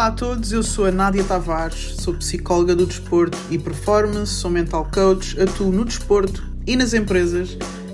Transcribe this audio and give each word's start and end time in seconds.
Olá 0.00 0.06
a 0.06 0.12
todos, 0.12 0.50
eu 0.50 0.62
sou 0.62 0.86
a 0.86 0.90
Nádia 0.90 1.22
Tavares, 1.22 1.96
sou 2.00 2.14
psicóloga 2.14 2.74
do 2.74 2.86
desporto 2.86 3.36
e 3.50 3.58
performance, 3.58 4.32
sou 4.32 4.50
mental 4.50 4.90
coach, 4.90 5.38
atuo 5.38 5.70
no 5.70 5.84
desporto 5.84 6.42
e 6.66 6.74
nas 6.74 6.94
empresas 6.94 7.50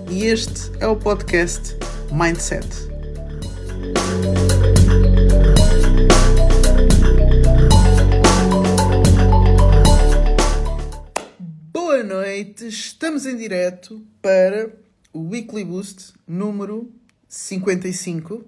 e 0.08 0.24
este 0.24 0.71
é 0.79 0.87
o 0.87 0.95
podcast 0.95 1.77
Mindset. 2.12 2.64
Boa 11.73 12.04
noite, 12.04 12.68
estamos 12.68 13.27
em 13.27 13.36
direto 13.36 14.00
para 14.23 14.70
o 15.12 15.30
Weekly 15.30 15.64
Boost 15.64 16.14
número 16.25 16.88
55. 17.27 18.45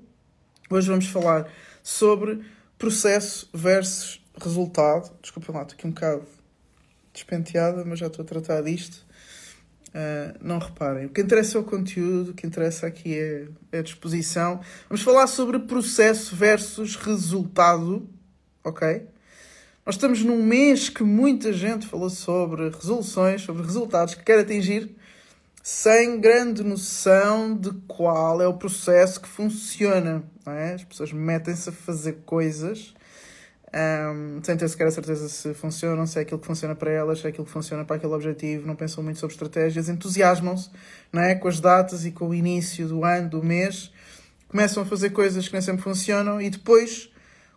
Hoje 0.71 0.89
vamos 0.89 1.09
falar 1.09 1.51
sobre 1.83 2.41
processo 2.79 3.49
versus 3.53 4.21
resultado. 4.41 5.11
Desculpa 5.21 5.53
lá, 5.53 5.63
estou 5.63 5.75
aqui 5.75 5.87
um 5.87 5.91
bocado 5.91 6.23
despenteada, 7.13 7.85
mas 7.85 7.99
já 7.99 8.07
estou 8.07 8.23
a 8.23 8.27
tratar 8.27 8.63
disto. 8.63 9.07
Uh, 9.89 10.37
não 10.43 10.59
reparem, 10.59 11.07
o 11.07 11.09
que 11.09 11.21
interessa 11.21 11.57
é 11.57 11.61
o 11.61 11.65
conteúdo, 11.65 12.31
o 12.31 12.35
que 12.35 12.47
interessa 12.47 12.87
aqui 12.87 13.19
é, 13.19 13.49
é 13.73 13.79
a 13.79 13.83
disposição. 13.83 14.61
Vamos 14.89 15.03
falar 15.03 15.27
sobre 15.27 15.59
processo 15.61 16.37
versus 16.37 16.95
resultado, 16.95 18.07
ok? 18.63 19.07
Nós 19.85 19.95
estamos 19.95 20.23
num 20.23 20.45
mês 20.45 20.91
que 20.91 21.03
muita 21.03 21.51
gente 21.55 21.87
falou 21.87 22.11
sobre 22.11 22.69
resoluções, 22.69 23.41
sobre 23.41 23.63
resultados 23.63 24.15
que 24.15 24.23
quer 24.23 24.39
atingir, 24.41 24.95
sem 25.63 26.21
grande 26.21 26.63
noção 26.63 27.55
de 27.55 27.71
qual 27.87 28.41
é 28.41 28.47
o 28.47 28.55
processo 28.55 29.21
que 29.21 29.29
funciona. 29.29 30.23
É? 30.47 30.75
As 30.75 30.85
pessoas 30.85 31.13
metem-se 31.13 31.69
a 31.69 31.73
fazer 31.73 32.19
coisas 32.25 32.95
um, 33.75 34.41
sem 34.43 34.57
ter 34.57 34.69
sequer 34.69 34.87
a 34.87 34.91
certeza 34.91 35.29
se 35.29 35.53
funcionam, 35.53 36.07
se 36.07 36.19
é 36.19 36.23
aquilo 36.23 36.41
que 36.41 36.47
funciona 36.47 36.75
para 36.75 36.91
elas, 36.91 37.21
se 37.21 37.27
é 37.27 37.29
aquilo 37.29 37.45
que 37.45 37.51
funciona 37.51 37.85
para 37.85 37.97
aquele 37.97 38.13
objetivo, 38.13 38.67
não 38.67 38.75
pensam 38.75 39.05
muito 39.05 39.19
sobre 39.19 39.35
estratégias, 39.35 39.89
entusiasmam-se 39.89 40.71
é? 41.13 41.35
com 41.35 41.49
as 41.49 41.61
datas 41.61 42.07
e 42.07 42.11
com 42.11 42.29
o 42.29 42.35
início 42.35 42.89
do 42.89 43.05
ano, 43.05 43.29
do 43.29 43.43
mês, 43.43 43.93
começam 44.49 44.83
a 44.83 44.87
fazer 44.87 45.11
coisas 45.11 45.47
que 45.47 45.53
nem 45.53 45.61
sempre 45.61 45.83
funcionam 45.83 46.41
e 46.41 46.49
depois 46.49 47.11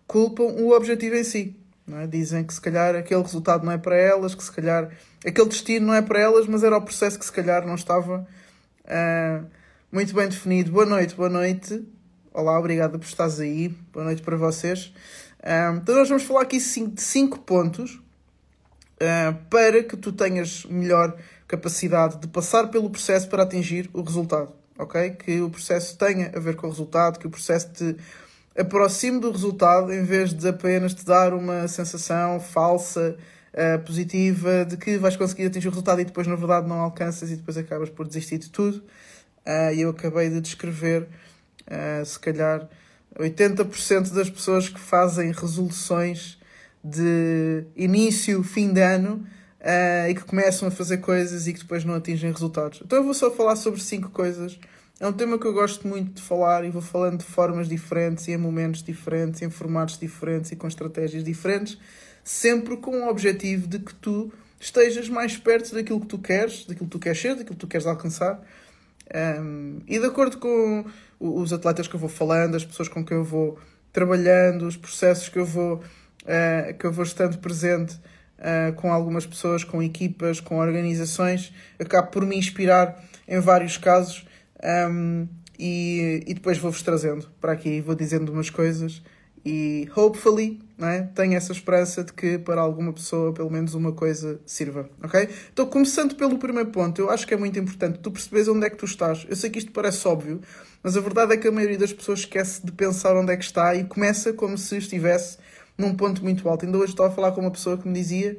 culpam 0.05 0.43
o 0.43 0.71
objetivo 0.71 1.15
em 1.15 1.23
si. 1.23 1.55
É? 1.99 2.07
Dizem 2.07 2.43
que 2.43 2.53
se 2.53 2.61
calhar 2.61 2.95
aquele 2.95 3.21
resultado 3.21 3.65
não 3.65 3.71
é 3.71 3.77
para 3.77 3.95
elas, 3.95 4.35
que 4.35 4.43
se 4.43 4.51
calhar 4.51 4.89
aquele 5.25 5.49
destino 5.49 5.87
não 5.87 5.93
é 5.93 6.01
para 6.01 6.19
elas, 6.19 6.47
mas 6.47 6.63
era 6.63 6.77
o 6.77 6.81
processo 6.81 7.17
que 7.17 7.25
se 7.25 7.31
calhar 7.31 7.65
não 7.65 7.75
estava 7.75 8.27
uh, 8.85 9.45
muito 9.91 10.13
bem 10.13 10.27
definido. 10.27 10.71
Boa 10.71 10.85
noite, 10.85 11.15
boa 11.15 11.29
noite. 11.29 11.83
Olá, 12.33 12.57
obrigado 12.57 12.97
por 12.97 13.05
estares 13.05 13.39
aí. 13.39 13.69
Boa 13.91 14.05
noite 14.05 14.21
para 14.21 14.37
vocês. 14.37 14.93
Uh, 15.39 15.77
então 15.77 15.95
nós 15.95 16.07
vamos 16.07 16.23
falar 16.23 16.43
aqui 16.43 16.57
de 16.57 17.01
cinco 17.01 17.39
pontos 17.39 17.95
uh, 17.95 19.35
para 19.49 19.83
que 19.83 19.97
tu 19.97 20.11
tenhas 20.11 20.65
melhor 20.65 21.17
capacidade 21.47 22.17
de 22.19 22.27
passar 22.27 22.69
pelo 22.69 22.89
processo 22.89 23.27
para 23.27 23.43
atingir 23.43 23.89
o 23.93 24.01
resultado. 24.01 24.53
Ok? 24.77 25.11
Que 25.11 25.41
o 25.41 25.49
processo 25.49 25.97
tenha 25.97 26.31
a 26.33 26.39
ver 26.39 26.55
com 26.55 26.67
o 26.67 26.69
resultado, 26.69 27.19
que 27.19 27.27
o 27.27 27.29
processo 27.29 27.69
te 27.73 27.97
aproxime 28.57 29.19
do 29.19 29.31
resultado 29.31 29.93
em 29.93 30.03
vez 30.03 30.33
de 30.33 30.47
apenas 30.47 30.93
te 30.93 31.05
dar 31.05 31.33
uma 31.33 31.67
sensação 31.67 32.39
falsa, 32.39 33.15
uh, 33.53 33.79
positiva, 33.83 34.65
de 34.65 34.77
que 34.77 34.97
vais 34.97 35.15
conseguir 35.15 35.45
atingir 35.45 35.67
o 35.67 35.71
resultado 35.71 36.01
e 36.01 36.05
depois 36.05 36.27
na 36.27 36.35
verdade 36.35 36.67
não 36.67 36.79
alcanças 36.79 37.31
e 37.31 37.35
depois 37.35 37.57
acabas 37.57 37.89
por 37.89 38.07
desistir 38.07 38.37
de 38.37 38.49
tudo. 38.49 38.77
Uh, 39.45 39.73
e 39.73 39.81
eu 39.81 39.89
acabei 39.89 40.29
de 40.29 40.39
descrever, 40.39 41.07
uh, 41.67 42.05
se 42.05 42.19
calhar, 42.19 42.67
80% 43.17 44.13
das 44.13 44.29
pessoas 44.29 44.69
que 44.69 44.79
fazem 44.79 45.31
resoluções 45.31 46.39
de 46.83 47.65
início, 47.75 48.43
fim 48.43 48.73
de 48.73 48.81
ano 48.81 49.25
uh, 49.61 50.09
e 50.09 50.15
que 50.15 50.23
começam 50.23 50.67
a 50.67 50.71
fazer 50.71 50.97
coisas 50.97 51.47
e 51.47 51.53
que 51.53 51.59
depois 51.59 51.83
não 51.83 51.95
atingem 51.95 52.31
resultados. 52.31 52.81
Então 52.83 52.99
eu 52.99 53.03
vou 53.03 53.13
só 53.13 53.31
falar 53.31 53.55
sobre 53.55 53.81
cinco 53.81 54.09
coisas 54.09 54.59
é 55.01 55.07
um 55.07 55.11
tema 55.11 55.39
que 55.39 55.47
eu 55.47 55.53
gosto 55.53 55.87
muito 55.87 56.13
de 56.13 56.21
falar 56.21 56.63
e 56.63 56.69
vou 56.69 56.79
falando 56.81 57.17
de 57.17 57.25
formas 57.25 57.67
diferentes 57.67 58.27
e 58.27 58.33
em 58.33 58.37
momentos 58.37 58.83
diferentes, 58.83 59.41
em 59.41 59.49
formatos 59.49 59.97
diferentes 59.97 60.51
e 60.51 60.55
com 60.55 60.67
estratégias 60.67 61.23
diferentes, 61.23 61.75
sempre 62.23 62.77
com 62.77 62.91
o 63.01 63.09
objetivo 63.09 63.67
de 63.67 63.79
que 63.79 63.95
tu 63.95 64.31
estejas 64.59 65.09
mais 65.09 65.35
perto 65.35 65.73
daquilo 65.73 66.01
que 66.01 66.05
tu 66.05 66.19
queres, 66.19 66.67
daquilo 66.67 66.85
que 66.85 66.91
tu 66.91 66.99
queres 66.99 67.19
ser, 67.19 67.29
daquilo 67.29 67.55
que 67.55 67.55
tu 67.55 67.67
queres 67.67 67.87
alcançar. 67.87 68.39
Um, 69.41 69.79
e 69.87 69.97
de 69.97 70.05
acordo 70.05 70.37
com 70.37 70.85
os 71.19 71.51
atletas 71.51 71.87
que 71.87 71.95
eu 71.95 71.99
vou 71.99 72.07
falando, 72.07 72.53
as 72.53 72.63
pessoas 72.63 72.87
com 72.87 73.03
quem 73.03 73.17
eu 73.17 73.23
vou 73.23 73.57
trabalhando, 73.91 74.67
os 74.67 74.77
processos 74.77 75.29
que 75.29 75.39
eu 75.39 75.45
vou, 75.47 75.77
uh, 75.77 76.77
que 76.77 76.85
eu 76.85 76.91
vou 76.91 77.03
estando 77.03 77.39
presente 77.39 77.95
uh, 78.37 78.71
com 78.75 78.93
algumas 78.93 79.25
pessoas, 79.25 79.63
com 79.63 79.81
equipas, 79.81 80.39
com 80.39 80.59
organizações, 80.59 81.51
acabo 81.79 82.11
por 82.11 82.23
me 82.23 82.37
inspirar 82.37 83.03
em 83.27 83.39
vários 83.39 83.77
casos 83.77 84.29
um, 84.89 85.27
e, 85.57 86.23
e 86.25 86.33
depois 86.33 86.57
vou-vos 86.57 86.81
trazendo 86.81 87.29
para 87.39 87.51
aqui, 87.51 87.81
vou 87.81 87.95
dizendo 87.95 88.31
umas 88.31 88.49
coisas 88.49 89.01
e 89.45 89.89
hopefully 89.95 90.59
não 90.77 90.87
é? 90.87 91.01
tenho 91.01 91.35
essa 91.35 91.51
esperança 91.51 92.03
de 92.03 92.13
que 92.13 92.37
para 92.37 92.61
alguma 92.61 92.93
pessoa 92.93 93.33
pelo 93.33 93.49
menos 93.49 93.73
uma 93.73 93.91
coisa 93.91 94.39
sirva, 94.45 94.89
ok? 95.03 95.29
Então, 95.51 95.65
começando 95.67 96.15
pelo 96.15 96.37
primeiro 96.37 96.69
ponto, 96.69 96.99
eu 96.99 97.09
acho 97.09 97.27
que 97.27 97.33
é 97.33 97.37
muito 97.37 97.57
importante 97.59 97.99
tu 97.99 98.11
percebes 98.11 98.47
onde 98.47 98.65
é 98.65 98.69
que 98.69 98.77
tu 98.77 98.85
estás. 98.85 99.25
Eu 99.29 99.35
sei 99.35 99.49
que 99.49 99.59
isto 99.59 99.71
parece 99.71 100.07
óbvio, 100.07 100.41
mas 100.81 100.97
a 100.97 101.01
verdade 101.01 101.33
é 101.33 101.37
que 101.37 101.47
a 101.47 101.51
maioria 101.51 101.77
das 101.77 101.93
pessoas 101.93 102.19
esquece 102.19 102.65
de 102.65 102.71
pensar 102.71 103.15
onde 103.15 103.31
é 103.31 103.37
que 103.37 103.43
está 103.43 103.75
e 103.75 103.83
começa 103.83 104.33
como 104.33 104.57
se 104.57 104.77
estivesse 104.77 105.37
num 105.77 105.95
ponto 105.95 106.23
muito 106.23 106.47
alto. 106.49 106.65
Ainda 106.65 106.77
hoje 106.77 106.93
estava 106.93 107.09
a 107.09 107.11
falar 107.11 107.31
com 107.31 107.41
uma 107.41 107.51
pessoa 107.51 107.77
que 107.77 107.87
me 107.87 107.93
dizia 107.93 108.37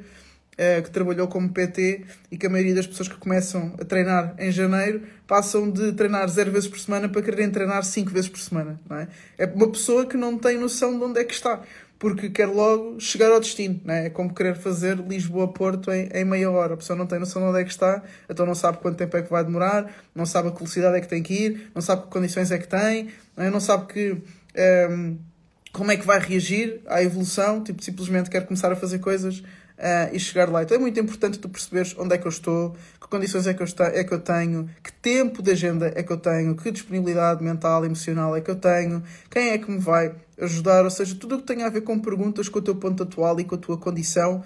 que 0.83 0.91
trabalhou 0.91 1.27
como 1.27 1.49
PT 1.49 2.05
e 2.31 2.37
que 2.37 2.45
a 2.45 2.49
maioria 2.49 2.75
das 2.75 2.85
pessoas 2.85 3.07
que 3.07 3.17
começam 3.17 3.73
a 3.79 3.85
treinar 3.85 4.35
em 4.37 4.51
janeiro 4.51 5.01
passam 5.27 5.69
de 5.69 5.93
treinar 5.93 6.27
zero 6.29 6.51
vezes 6.51 6.69
por 6.69 6.79
semana 6.79 7.09
para 7.09 7.21
quererem 7.21 7.49
treinar 7.49 7.83
cinco 7.83 8.11
vezes 8.11 8.29
por 8.29 8.39
semana. 8.39 8.79
Não 8.89 8.97
é? 8.97 9.07
é 9.37 9.45
uma 9.45 9.71
pessoa 9.71 10.05
que 10.05 10.15
não 10.15 10.37
tem 10.37 10.57
noção 10.57 10.97
de 10.97 11.03
onde 11.03 11.19
é 11.19 11.23
que 11.23 11.33
está 11.33 11.61
porque 12.03 12.29
quer 12.29 12.47
logo 12.47 12.99
chegar 12.99 13.31
ao 13.31 13.39
destino. 13.39 13.79
É? 13.87 14.07
é 14.07 14.09
como 14.09 14.33
querer 14.33 14.55
fazer 14.55 14.97
Lisboa-Porto 14.97 15.89
em, 15.89 16.09
em, 16.13 16.25
meia 16.25 16.51
hora. 16.51 16.73
A 16.73 16.77
pessoa 16.77 16.97
não 16.97 17.07
tem 17.07 17.17
noção 17.17 17.41
de 17.41 17.47
onde 17.47 17.61
é 17.61 17.63
que 17.63 17.71
está, 17.71 18.03
então 18.29 18.45
não 18.45 18.53
sabe 18.53 18.79
quanto 18.79 18.97
tempo 18.97 19.15
é 19.15 19.21
que 19.21 19.29
vai 19.29 19.41
demorar, 19.41 19.89
não 20.13 20.25
sabe 20.25 20.49
a 20.49 20.51
velocidade 20.51 20.97
é 20.97 20.99
que 20.99 21.07
tem 21.07 21.23
que 21.23 21.33
ir, 21.33 21.71
não 21.73 21.81
sabe 21.81 22.01
que 22.01 22.09
condições 22.09 22.51
é 22.51 22.57
que 22.57 22.67
tem, 22.67 23.07
não, 23.37 23.45
é? 23.45 23.49
não 23.49 23.61
sabe 23.61 23.85
que. 23.87 24.11
Um, 24.11 24.19
ehm, 24.55 25.17
como 25.71 25.91
é 25.91 25.97
que 25.97 26.05
vai 26.05 26.19
reagir 26.19 26.81
à 26.85 27.01
evolução? 27.01 27.63
Tipo, 27.63 27.83
simplesmente 27.83 28.29
quer 28.29 28.45
começar 28.45 28.71
a 28.71 28.75
fazer 28.75 28.99
coisas 28.99 29.41
uh, 29.77 30.13
e 30.13 30.19
chegar 30.19 30.49
lá. 30.49 30.63
Então 30.63 30.77
é 30.77 30.79
muito 30.79 30.99
importante 30.99 31.39
tu 31.39 31.49
perceberes 31.49 31.95
onde 31.97 32.15
é 32.15 32.17
que 32.17 32.25
eu 32.25 32.29
estou, 32.29 32.75
que 32.99 33.07
condições 33.07 33.47
é 33.47 33.53
que 33.53 33.61
eu, 33.61 33.65
está, 33.65 33.85
é 33.87 34.03
que 34.03 34.13
eu 34.13 34.19
tenho, 34.19 34.69
que 34.83 34.91
tempo 34.91 35.41
de 35.41 35.51
agenda 35.51 35.91
é 35.95 36.03
que 36.03 36.11
eu 36.11 36.17
tenho, 36.17 36.55
que 36.55 36.71
disponibilidade 36.71 37.43
mental 37.43 37.83
e 37.83 37.87
emocional 37.87 38.35
é 38.35 38.41
que 38.41 38.49
eu 38.49 38.55
tenho, 38.55 39.03
quem 39.29 39.49
é 39.49 39.57
que 39.57 39.69
me 39.69 39.79
vai 39.79 40.13
ajudar, 40.39 40.83
ou 40.83 40.89
seja, 40.89 41.15
tudo 41.15 41.35
o 41.35 41.37
que 41.39 41.45
tem 41.45 41.63
a 41.63 41.69
ver 41.69 41.81
com 41.81 41.99
perguntas 41.99 42.49
com 42.49 42.59
o 42.59 42.61
teu 42.61 42.75
ponto 42.75 43.03
atual 43.03 43.39
e 43.39 43.43
com 43.43 43.55
a 43.55 43.57
tua 43.57 43.77
condição 43.77 44.43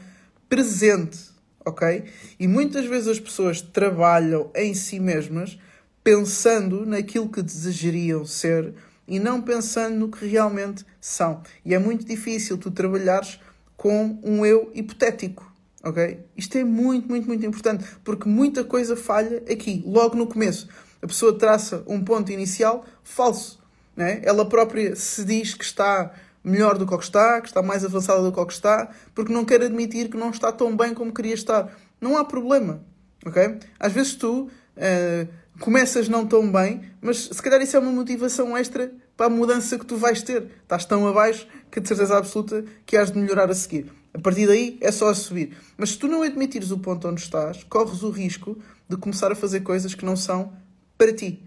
presente, 0.50 1.20
ok? 1.66 2.06
E 2.40 2.48
muitas 2.48 2.86
vezes 2.86 3.08
as 3.08 3.20
pessoas 3.20 3.62
trabalham 3.62 4.50
em 4.56 4.74
si 4.74 5.00
mesmas 5.00 5.58
pensando 6.04 6.86
naquilo 6.86 7.30
que 7.30 7.42
desejariam 7.42 8.26
ser 8.26 8.74
e 9.08 9.20
não 9.20 9.42
pensando 9.42 9.96
no 9.96 10.10
que 10.10 10.26
realmente 10.26 10.86
são. 11.00 11.42
E 11.66 11.74
é 11.74 11.80
muito 11.80 12.06
difícil 12.06 12.58
tu 12.58 12.70
trabalhares 12.70 13.40
com 13.78 14.20
um 14.24 14.46
eu 14.46 14.72
hipotético. 14.74 15.50
Ok? 15.84 16.20
Isto 16.36 16.58
é 16.58 16.64
muito, 16.64 17.08
muito, 17.08 17.28
muito 17.28 17.46
importante 17.46 17.86
porque 18.04 18.28
muita 18.28 18.64
coisa 18.64 18.98
falha 18.98 19.38
aqui, 19.50 19.84
logo 19.86 20.18
no 20.18 20.28
começo. 20.28 20.68
A 21.02 21.08
pessoa 21.08 21.38
traça 21.38 21.84
um 21.88 22.04
ponto 22.04 22.32
inicial 22.32 22.84
falso. 23.04 23.60
Né? 23.96 24.20
Ela 24.24 24.46
própria 24.46 24.96
se 24.96 25.24
diz 25.24 25.54
que 25.54 25.64
está 25.64 26.12
melhor 26.44 26.78
do 26.78 26.88
que 26.88 26.94
o 26.94 26.98
que 26.98 27.04
está, 27.04 27.40
que 27.42 27.48
está 27.48 27.62
mais 27.62 27.86
avançada 27.86 28.22
do 28.22 28.32
que 28.32 28.40
o 28.40 28.46
que 28.46 28.54
está, 28.54 28.90
porque 29.14 29.32
não 29.32 29.46
quer 29.46 29.62
admitir 29.62 30.10
que 30.10 30.18
não 30.18 30.30
está 30.30 30.52
tão 30.52 30.76
bem 30.76 30.94
como 30.94 31.14
queria 31.14 31.34
estar. 31.34 31.72
Não 32.02 32.18
há 32.18 32.26
problema. 32.26 32.82
Ok? 33.26 33.60
Às 33.80 33.92
vezes 33.92 34.16
tu 34.16 34.44
uh, 34.44 35.28
começas 35.60 36.08
não 36.08 36.26
tão 36.26 36.52
bem, 36.52 36.82
mas 37.02 37.26
se 37.26 37.42
calhar 37.42 37.62
isso 37.62 37.76
é 37.76 37.80
uma 37.80 37.92
motivação 37.92 38.58
extra 38.58 38.92
para 39.16 39.26
a 39.26 39.30
mudança 39.30 39.78
que 39.78 39.86
tu 39.86 39.98
vais 39.98 40.22
ter. 40.22 40.48
Estás 40.62 40.86
tão 40.86 41.08
abaixo 41.08 41.48
que 41.72 41.80
de 41.80 41.88
certeza 41.88 42.18
absoluta 42.18 42.64
que 42.86 42.96
has 42.96 43.12
de 43.12 43.20
melhorar 43.20 43.50
a 43.50 43.56
seguir. 43.56 43.92
A 44.14 44.20
partir 44.20 44.48
daí 44.48 44.78
é 44.82 44.92
só 44.92 45.10
a 45.10 45.16
subir. 45.16 45.58
Mas 45.78 45.92
se 45.92 45.98
tu 45.98 46.08
não 46.08 46.24
admitires 46.24 46.72
o 46.72 46.80
ponto 46.80 47.08
onde 47.08 47.22
estás, 47.22 47.64
corres 47.64 48.04
o 48.04 48.10
risco 48.10 48.58
de 48.88 48.98
começar 48.98 49.32
a 49.32 49.36
fazer 49.36 49.62
coisas 49.62 49.94
que 49.94 50.06
não 50.06 50.16
são 50.16 50.54
para 50.98 51.14
ti, 51.14 51.44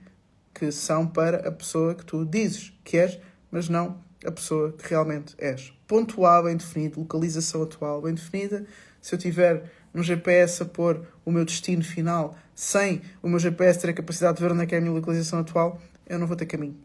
que 0.55 0.71
são 0.71 1.07
para 1.07 1.49
a 1.49 1.53
pessoa 1.53 1.95
que 1.95 2.05
tu 2.05 2.25
dizes 2.25 2.73
que 2.85 2.97
és, 2.97 3.19
mas 3.51 3.69
não 3.69 3.99
a 4.25 4.31
pessoa 4.31 4.73
que 4.73 4.89
realmente 4.89 5.35
és. 5.39 5.73
Ponto 5.87 6.25
A 6.25 6.43
bem 6.43 6.57
definido, 6.57 7.01
localização 7.01 7.63
atual 7.63 8.03
bem 8.03 8.15
definida. 8.15 8.67
Se 9.01 9.15
eu 9.15 9.19
tiver 9.19 9.71
no 9.93 10.03
GPS 10.03 10.63
a 10.63 10.67
pôr 10.67 11.05
o 11.25 11.33
meu 11.33 11.45
destino 11.45 11.83
final 11.83 12.37
sem 12.61 13.01
o 13.23 13.29
meu 13.29 13.39
GPS 13.39 13.81
ter 13.81 13.89
a 13.89 13.93
capacidade 13.95 14.37
de 14.37 14.43
ver 14.43 14.53
onde 14.53 14.65
é 14.65 14.67
que 14.67 14.75
é 14.75 14.79
a 14.79 14.81
minha 14.83 14.93
localização 14.93 15.39
atual, 15.39 15.81
eu 16.07 16.19
não 16.19 16.27
vou 16.27 16.37
ter 16.37 16.45
caminho. 16.45 16.77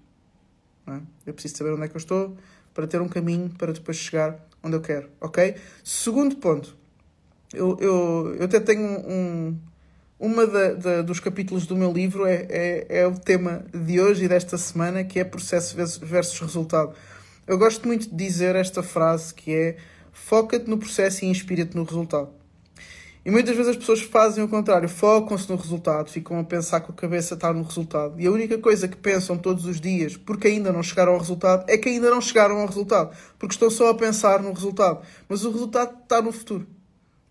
É? 0.87 1.01
Eu 1.25 1.33
preciso 1.33 1.57
saber 1.57 1.73
onde 1.73 1.83
é 1.83 1.89
que 1.89 1.95
eu 1.95 1.99
estou 1.99 2.37
para 2.73 2.87
ter 2.87 3.01
um 3.01 3.09
caminho 3.09 3.49
para 3.49 3.73
depois 3.73 3.97
chegar 3.97 4.39
onde 4.63 4.77
eu 4.77 4.79
quero, 4.79 5.09
ok? 5.19 5.55
Segundo 5.83 6.37
ponto, 6.37 6.77
eu, 7.53 7.77
eu, 7.81 8.35
eu 8.39 8.45
até 8.45 8.61
tenho 8.61 8.85
um. 9.05 9.59
Uma 10.17 10.47
da, 10.47 10.73
da, 10.75 11.01
dos 11.01 11.19
capítulos 11.19 11.67
do 11.67 11.75
meu 11.75 11.91
livro 11.91 12.25
é, 12.25 12.47
é, 12.49 12.99
é, 13.01 13.07
o 13.07 13.19
tema 13.19 13.65
de 13.73 13.99
hoje 13.99 14.23
e 14.23 14.27
desta 14.29 14.57
semana, 14.57 15.03
que 15.03 15.19
é 15.19 15.25
processo 15.25 15.75
versus 15.75 16.39
resultado. 16.39 16.95
Eu 17.45 17.57
gosto 17.57 17.85
muito 17.85 18.09
de 18.09 18.15
dizer 18.15 18.55
esta 18.55 18.81
frase 18.81 19.33
que 19.33 19.53
é 19.53 19.77
foca-te 20.13 20.69
no 20.69 20.77
processo 20.77 21.25
e 21.25 21.27
inspira-te 21.27 21.75
no 21.75 21.83
resultado. 21.83 22.29
E 23.25 23.31
muitas 23.31 23.55
vezes 23.55 23.71
as 23.71 23.77
pessoas 23.77 24.01
fazem 24.01 24.43
o 24.43 24.47
contrário, 24.47 24.87
focam-se 24.87 25.49
no 25.49 25.55
resultado, 25.55 26.11
ficam 26.11 26.39
a 26.39 26.43
pensar 26.43 26.79
que 26.81 26.91
a 26.91 26.93
cabeça 26.93 27.33
está 27.33 27.51
no 27.51 27.63
resultado. 27.63 28.21
E 28.21 28.27
a 28.27 28.31
única 28.31 28.55
coisa 28.59 28.87
que 28.87 28.95
pensam 28.95 29.35
todos 29.35 29.65
os 29.65 29.81
dias, 29.81 30.15
porque 30.15 30.47
ainda 30.47 30.71
não 30.71 30.83
chegaram 30.83 31.13
ao 31.13 31.17
resultado, 31.17 31.65
é 31.67 31.75
que 31.75 31.89
ainda 31.89 32.11
não 32.11 32.21
chegaram 32.21 32.59
ao 32.59 32.67
resultado. 32.67 33.17
Porque 33.39 33.55
estão 33.55 33.71
só 33.71 33.89
a 33.89 33.95
pensar 33.95 34.43
no 34.43 34.53
resultado. 34.53 35.03
Mas 35.27 35.43
o 35.43 35.51
resultado 35.51 36.03
está 36.03 36.21
no 36.21 36.31
futuro, 36.31 36.67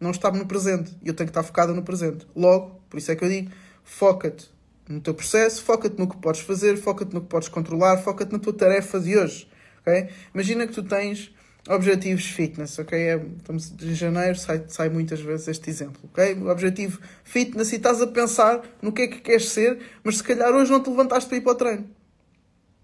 não 0.01 0.11
está 0.11 0.33
no 0.33 0.45
presente. 0.47 0.91
E 1.01 1.07
eu 1.07 1.15
tenho 1.15 1.29
que 1.29 1.31
estar 1.31 1.45
focado 1.45 1.73
no 1.73 1.83
presente. 1.85 2.27
Logo, 2.35 2.81
por 2.91 2.99
isso 2.99 3.13
é 3.13 3.15
que 3.15 3.25
eu 3.25 3.29
digo, 3.29 3.53
foca-te 3.85 4.51
no 4.89 5.01
teu 5.01 5.15
processo, 5.15 5.63
foca-te 5.63 5.97
no 5.97 6.09
que 6.09 6.17
podes 6.17 6.41
fazer, 6.41 6.77
foca-te 6.77 7.15
no 7.15 7.21
que 7.21 7.29
podes 7.29 7.49
controlar, 7.49 7.99
foca-te 7.99 8.33
na 8.33 8.41
tua 8.41 8.53
tarefa 8.53 8.99
de 8.99 9.17
hoje. 9.17 9.49
Okay? 9.83 10.09
Imagina 10.35 10.67
que 10.67 10.73
tu 10.73 10.83
tens 10.83 11.33
Objetivos 11.67 12.27
fitness, 12.27 12.79
ok? 12.79 12.99
É, 12.99 13.17
estamos 13.39 13.73
em 13.83 13.95
janeiro, 13.95 14.37
sai, 14.37 14.65
sai 14.69 14.91
muitas 14.91 15.21
vezes 15.21 15.49
este 15.49 15.71
exemplo, 15.71 15.99
ok? 16.05 16.35
O 16.35 16.49
objetivo 16.49 17.01
fitness 17.25 17.73
e 17.73 17.77
estás 17.77 18.03
a 18.03 18.07
pensar 18.07 18.61
no 18.83 18.93
que 18.93 19.03
é 19.03 19.09
que 19.09 19.21
queres 19.21 19.49
ser, 19.49 19.79
mas 20.03 20.19
se 20.19 20.23
calhar 20.23 20.53
hoje 20.53 20.71
não 20.71 20.83
te 20.83 20.91
levantaste 20.91 21.27
para 21.27 21.39
ir 21.39 21.41
para 21.41 21.53
o 21.53 21.55
treino. 21.55 21.91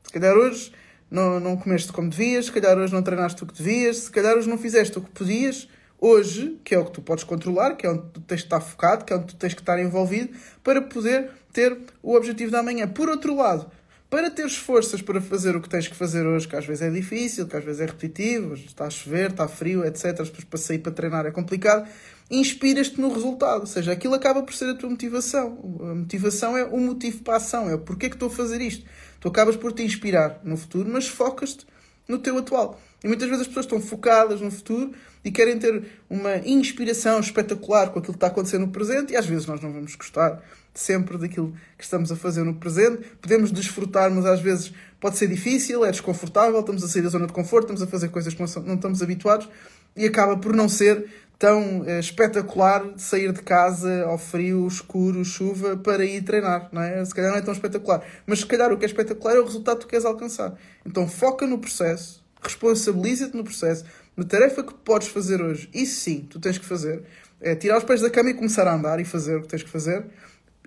Se 0.03 0.13
calhar 0.13 0.35
hoje 0.35 0.73
não, 1.11 1.39
não 1.39 1.59
comeste 1.59 1.93
como 1.93 2.09
devias, 2.09 2.47
se 2.47 2.53
calhar 2.53 2.79
hoje 2.79 2.93
não 2.95 3.03
treinaste 3.03 3.43
o 3.45 3.47
que 3.47 3.55
devias, 3.55 3.99
se 3.99 4.11
calhar 4.11 4.35
hoje 4.37 4.49
não 4.49 4.57
fizeste 4.57 4.97
o 4.97 5.03
que 5.03 5.11
podias. 5.11 5.69
Hoje, 6.03 6.59
que 6.65 6.75
é 6.75 6.79
o 6.79 6.87
que 6.87 6.93
tu 6.93 7.03
podes 7.03 7.25
controlar, 7.25 7.77
que 7.77 7.87
é 7.87 7.91
onde 7.91 8.05
tu 8.15 8.23
tens 8.23 8.41
que 8.41 8.47
estar 8.47 8.61
focado, 8.63 9.05
que 9.05 9.13
é 9.13 9.17
onde 9.17 9.27
tu 9.27 9.37
tens 9.37 9.53
que 9.53 9.61
estar 9.61 9.79
envolvido, 9.79 10.31
para 10.65 10.81
poder 10.81 11.31
ter 11.53 11.77
o 12.03 12.15
objetivo 12.15 12.51
da 12.51 12.63
manhã. 12.63 12.89
Por 12.89 13.11
outro 13.11 13.37
lado, 13.37 13.71
para 14.11 14.29
teres 14.29 14.57
forças 14.57 15.01
para 15.01 15.21
fazer 15.21 15.55
o 15.55 15.61
que 15.61 15.69
tens 15.69 15.87
que 15.87 15.95
fazer 15.95 16.27
hoje, 16.27 16.49
que 16.49 16.57
às 16.57 16.67
vezes 16.67 16.83
é 16.83 16.91
difícil, 16.91 17.47
que 17.47 17.57
às 17.57 17.65
vezes 17.65 17.81
é 17.81 17.87
repetitivo, 17.87 18.55
está 18.55 18.87
a 18.87 18.91
chover, 18.91 19.31
está 19.31 19.47
frio, 19.47 19.85
etc. 19.85 20.17
Depois 20.25 20.45
para 20.45 20.59
sair 20.59 20.81
para 20.81 20.91
treinar 20.91 21.27
é 21.27 21.31
complicado, 21.31 21.89
inspiras-te 22.29 23.01
no 23.01 23.13
resultado. 23.13 23.61
Ou 23.61 23.67
seja, 23.67 23.93
aquilo 23.93 24.15
acaba 24.15 24.43
por 24.43 24.53
ser 24.53 24.69
a 24.71 24.75
tua 24.75 24.91
motivação. 24.91 25.79
A 25.83 25.95
motivação 25.95 26.59
é 26.59 26.65
o 26.65 26.79
motivo 26.79 27.23
para 27.23 27.35
a 27.35 27.37
ação, 27.37 27.71
é 27.71 27.75
o 27.75 27.79
porquê 27.79 28.09
que 28.09 28.17
estou 28.17 28.29
a 28.29 28.33
fazer 28.33 28.61
isto. 28.61 28.85
Tu 29.21 29.29
acabas 29.29 29.57
por 29.57 29.73
te 29.73 29.85
inspirar 29.85 30.41
no 30.43 30.57
futuro, 30.57 30.91
mas 30.93 31.07
focas-te 31.07 31.65
no 32.09 32.19
teu 32.19 32.37
atual. 32.37 32.81
E 33.03 33.09
muitas 33.09 33.29
vezes 33.29 33.43
as 33.43 33.49
pessoas 33.49 33.67
estão 33.67 33.81
focadas 33.81 34.41
no 34.41 34.51
futuro 34.51 34.93
e 35.25 35.31
querem 35.31 35.59
ter 35.59 35.85
uma 36.09 36.37
inspiração 36.39 37.21
espetacular 37.21 37.91
com 37.91 37.99
aquilo 37.99 38.13
que 38.13 38.19
está 38.19 38.27
acontecendo 38.27 38.67
no 38.67 38.73
presente 38.73 39.13
e 39.13 39.17
às 39.17 39.27
vezes 39.27 39.47
nós 39.47 39.61
não 39.61 39.73
vamos 39.73 39.95
gostar 39.95 40.43
sempre 40.75 41.19
daquilo 41.19 41.53
que 41.77 41.85
estamos 41.85 42.13
a 42.13 42.17
fazer 42.17 42.45
no 42.45 42.55
presente. 42.55 43.03
Podemos 43.21 43.51
desfrutar, 43.51 44.11
mas 44.11 44.27
às 44.27 44.41
vezes 44.41 44.73
pode 45.01 45.17
ser 45.17 45.29
difícil, 45.29 45.85
é 45.85 45.91
desconfortável, 45.91 46.61
estamos 46.61 46.85
a 46.85 46.89
sair 46.89 47.03
da 47.03 47.09
zona 47.09 47.27
de 47.27 47.33
conforto, 47.33 47.65
estamos 47.65 47.83
a 47.83 47.87
fazer 47.87 48.09
coisas 48.09 48.35
que 48.35 48.41
não 48.41 48.75
estamos 48.75 49.03
habituados 49.03 49.49
e 49.97 50.07
acaba 50.07 50.37
por 50.37 50.55
não 50.55 50.69
ser 50.69 51.07
tão 51.39 51.85
eh, 51.87 51.99
espetacular 51.99 52.85
sair 52.99 53.33
de 53.33 53.41
casa 53.41 54.05
ao 54.05 54.19
frio, 54.19 54.67
escuro, 54.67 55.25
chuva 55.25 55.75
para 55.75 56.05
ir 56.05 56.23
treinar, 56.23 56.69
não 56.71 56.83
é? 56.83 57.03
Se 57.03 57.15
calhar 57.15 57.31
não 57.31 57.39
é 57.39 57.41
tão 57.41 57.55
espetacular, 57.55 58.05
mas 58.27 58.41
se 58.41 58.47
calhar 58.47 58.71
o 58.71 58.77
que 58.77 58.85
é 58.85 58.87
espetacular 58.87 59.37
é 59.37 59.41
o 59.41 59.45
resultado 59.45 59.79
que 59.79 59.87
tu 59.87 59.89
queres 59.89 60.05
alcançar. 60.05 60.55
Então 60.85 61.09
foca 61.09 61.47
no 61.47 61.59
processo, 61.59 62.23
responsabiliza-te 62.41 63.37
no 63.37 63.45
processo, 63.45 63.85
na 64.17 64.25
tarefa 64.25 64.63
que 64.63 64.75
podes 64.75 65.09
fazer 65.09 65.43
hoje. 65.43 65.69
Isso 65.73 66.01
sim, 66.01 66.27
tu 66.29 66.41
tens 66.41 66.59
que 66.59 66.65
fazer. 66.65 67.03
É 67.41 67.55
tirar 67.55 67.79
os 67.79 67.85
pés 67.85 68.01
da 68.01 68.11
cama 68.11 68.31
e 68.31 68.35
começar 68.35 68.67
a 68.67 68.75
andar 68.75 69.01
e 69.01 69.05
fazer 69.05 69.37
o 69.37 69.43
que 69.43 69.49
tens 69.49 69.63
que 69.63 69.71
fazer 69.71 70.05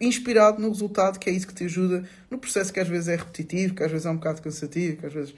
inspirado 0.02 0.62
no 0.62 0.70
resultado, 0.70 1.20
que 1.20 1.30
é 1.30 1.34
isso 1.34 1.48
que 1.48 1.54
te 1.54 1.66
ajuda 1.66 2.04
no 2.30 2.38
processo 2.38 2.74
que 2.74 2.80
às 2.80 2.88
vezes 2.88 3.08
é 3.08 3.16
repetitivo, 3.16 3.76
que 3.76 3.84
às 3.84 3.92
vezes 3.92 4.06
é 4.06 4.10
um 4.10 4.16
bocado 4.16 4.42
cansativo, 4.42 4.98
que 4.98 5.06
às 5.06 5.14
vezes 5.14 5.36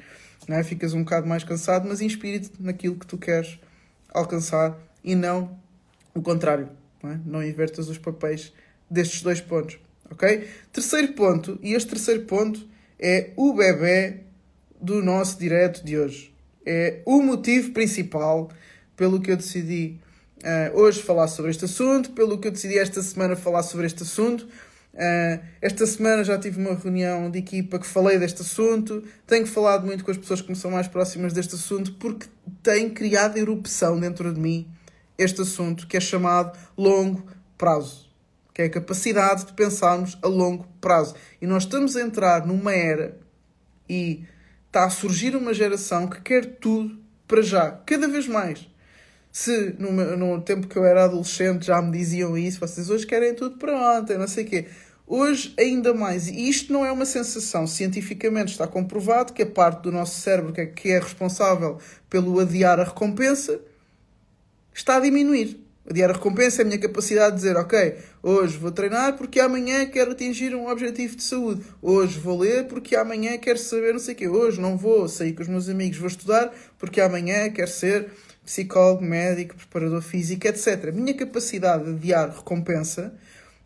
não 0.48 0.58
é? 0.58 0.64
ficas 0.64 0.94
um 0.94 1.04
bocado 1.04 1.28
mais 1.28 1.44
cansado, 1.44 1.88
mas 1.88 2.02
inspira-te 2.02 2.52
naquilo 2.60 2.96
que 2.96 3.06
tu 3.06 3.18
queres 3.18 3.60
alcançar 4.10 4.78
e 5.04 5.16
não 5.16 5.58
o 6.14 6.22
contrário. 6.22 6.70
Não, 7.04 7.12
é? 7.12 7.20
não 7.26 7.44
invertas 7.44 7.90
os 7.90 7.98
papéis 7.98 8.54
destes 8.90 9.22
dois 9.22 9.42
pontos. 9.42 9.78
Ok? 10.10 10.48
Terceiro 10.72 11.14
ponto, 11.14 11.60
e 11.62 11.74
este 11.74 11.90
terceiro 11.90 12.24
ponto 12.24 12.68
é 13.00 13.32
o 13.36 13.54
bebê 13.54 14.22
do 14.86 15.02
nosso 15.02 15.40
direto 15.40 15.84
de 15.84 15.98
hoje. 15.98 16.34
É 16.66 17.02
o 17.06 17.22
motivo 17.22 17.72
principal 17.72 18.50
pelo 18.96 19.20
que 19.20 19.32
eu 19.32 19.36
decidi 19.36 20.00
uh, 20.44 20.80
hoje 20.80 21.02
falar 21.02 21.28
sobre 21.28 21.52
este 21.52 21.66
assunto, 21.66 22.12
pelo 22.12 22.38
que 22.38 22.48
eu 22.48 22.52
decidi 22.52 22.78
esta 22.78 23.02
semana 23.02 23.36
falar 23.36 23.64
sobre 23.64 23.88
este 23.88 24.04
assunto. 24.04 24.48
Uh, 24.94 25.44
esta 25.62 25.86
semana 25.86 26.24
já 26.24 26.38
tive 26.38 26.60
uma 26.62 26.76
reunião 26.76 27.30
de 27.30 27.40
equipa 27.40 27.80
que 27.80 27.88
falei 27.88 28.20
deste 28.20 28.42
assunto. 28.42 29.04
Tenho 29.26 29.48
falado 29.48 29.86
muito 29.86 30.06
com 30.06 30.12
as 30.12 30.18
pessoas 30.18 30.42
que 30.42 30.50
me 30.50 30.56
são 30.56 30.72
mais 30.72 30.88
próximas 30.88 31.34
deste 31.34 31.56
assunto 31.56 31.94
porque 31.94 32.28
tem 32.62 32.90
criado 32.90 33.38
erupção 33.38 34.00
dentro 34.00 34.32
de 34.32 34.40
mim 34.40 34.68
este 35.18 35.42
assunto 35.42 35.88
que 35.88 35.98
é 35.98 36.00
chamado 36.00 36.58
longo 36.78 37.26
prazo, 37.58 38.10
que 38.54 38.62
é 38.62 38.66
a 38.66 38.70
capacidade 38.70 39.46
de 39.46 39.54
pensarmos 39.54 40.18
a 40.22 40.28
longo 40.28 40.68
prazo. 40.80 41.16
E 41.42 41.48
nós 41.48 41.64
estamos 41.64 41.96
a 41.96 42.02
entrar 42.02 42.46
numa 42.46 42.74
era 42.74 43.18
e 43.90 44.26
está 44.76 44.86
a 44.86 44.90
surgir 44.90 45.36
uma 45.36 45.54
geração 45.54 46.08
que 46.08 46.20
quer 46.22 46.46
tudo 46.58 47.00
para 47.28 47.42
já, 47.42 47.72
cada 47.72 48.08
vez 48.08 48.28
mais 48.28 48.68
se 49.36 49.76
no, 49.78 49.92
no 49.92 50.42
tempo 50.42 50.66
que 50.66 50.78
eu 50.78 50.86
era 50.86 51.04
adolescente 51.04 51.66
já 51.66 51.82
me 51.82 51.92
diziam 51.92 52.38
isso, 52.38 52.58
vocês 52.58 52.90
hoje 52.90 53.06
querem 53.06 53.36
tudo 53.36 53.58
para 53.58 54.00
ontem, 54.00 54.18
não 54.18 54.30
sei 54.30 54.46
o 54.46 54.48
quê. 54.48 54.66
Hoje, 55.06 55.54
ainda 55.60 55.94
mais. 55.94 56.30
E 56.30 56.48
isto 56.48 56.72
não 56.72 56.86
é 56.86 56.92
uma 56.92 57.06
sensação. 57.06 57.68
Cientificamente 57.68 58.54
está 58.54 58.66
comprovado 58.66 59.34
que 59.34 59.42
a 59.42 59.46
parte 59.46 59.82
do 59.82 59.92
nosso 59.92 60.22
cérebro 60.22 60.54
que 60.54 60.62
é, 60.62 60.66
que 60.66 60.90
é 60.90 61.00
responsável 61.00 61.80
pelo 62.10 62.40
adiar 62.40 62.80
a 62.80 62.86
recompensa 62.86 63.60
está 64.74 64.96
a 64.96 65.00
diminuir. 65.02 65.65
Adiar 65.88 66.10
a 66.10 66.14
recompensa 66.14 66.62
é 66.62 66.64
a 66.64 66.66
minha 66.66 66.80
capacidade 66.80 67.36
de 67.36 67.44
dizer, 67.44 67.56
ok, 67.58 67.96
hoje 68.24 68.58
vou 68.58 68.72
treinar 68.72 69.16
porque 69.18 69.40
amanhã 69.40 69.86
quero 69.86 70.14
atingir 70.14 70.56
um 70.56 70.68
objetivo 70.68 71.16
de 71.16 71.22
saúde. 71.22 71.64
Hoje 71.80 72.20
vou 72.20 72.40
ler 72.40 72.66
porque 72.66 72.96
amanhã 72.96 73.38
quero 73.38 73.60
saber 73.60 73.94
não 73.94 74.00
sei 74.00 74.16
o 74.16 74.18
quê. 74.18 74.28
Hoje 74.28 74.60
não 74.60 74.76
vou 74.76 75.08
sair 75.08 75.34
com 75.34 75.44
os 75.44 75.48
meus 75.48 75.70
amigos, 75.70 76.00
vou 76.00 76.08
estudar 76.08 76.52
porque 76.80 77.00
amanhã 77.00 77.52
quero 77.52 77.70
ser 77.70 78.08
psicólogo, 78.44 79.04
médico, 79.04 79.56
preparador 79.56 80.02
físico, 80.02 80.48
etc. 80.48 80.90
A 80.90 80.92
minha 80.92 81.14
capacidade 81.14 81.84
de 81.84 81.92
adiar 81.92 82.30
recompensa 82.36 83.14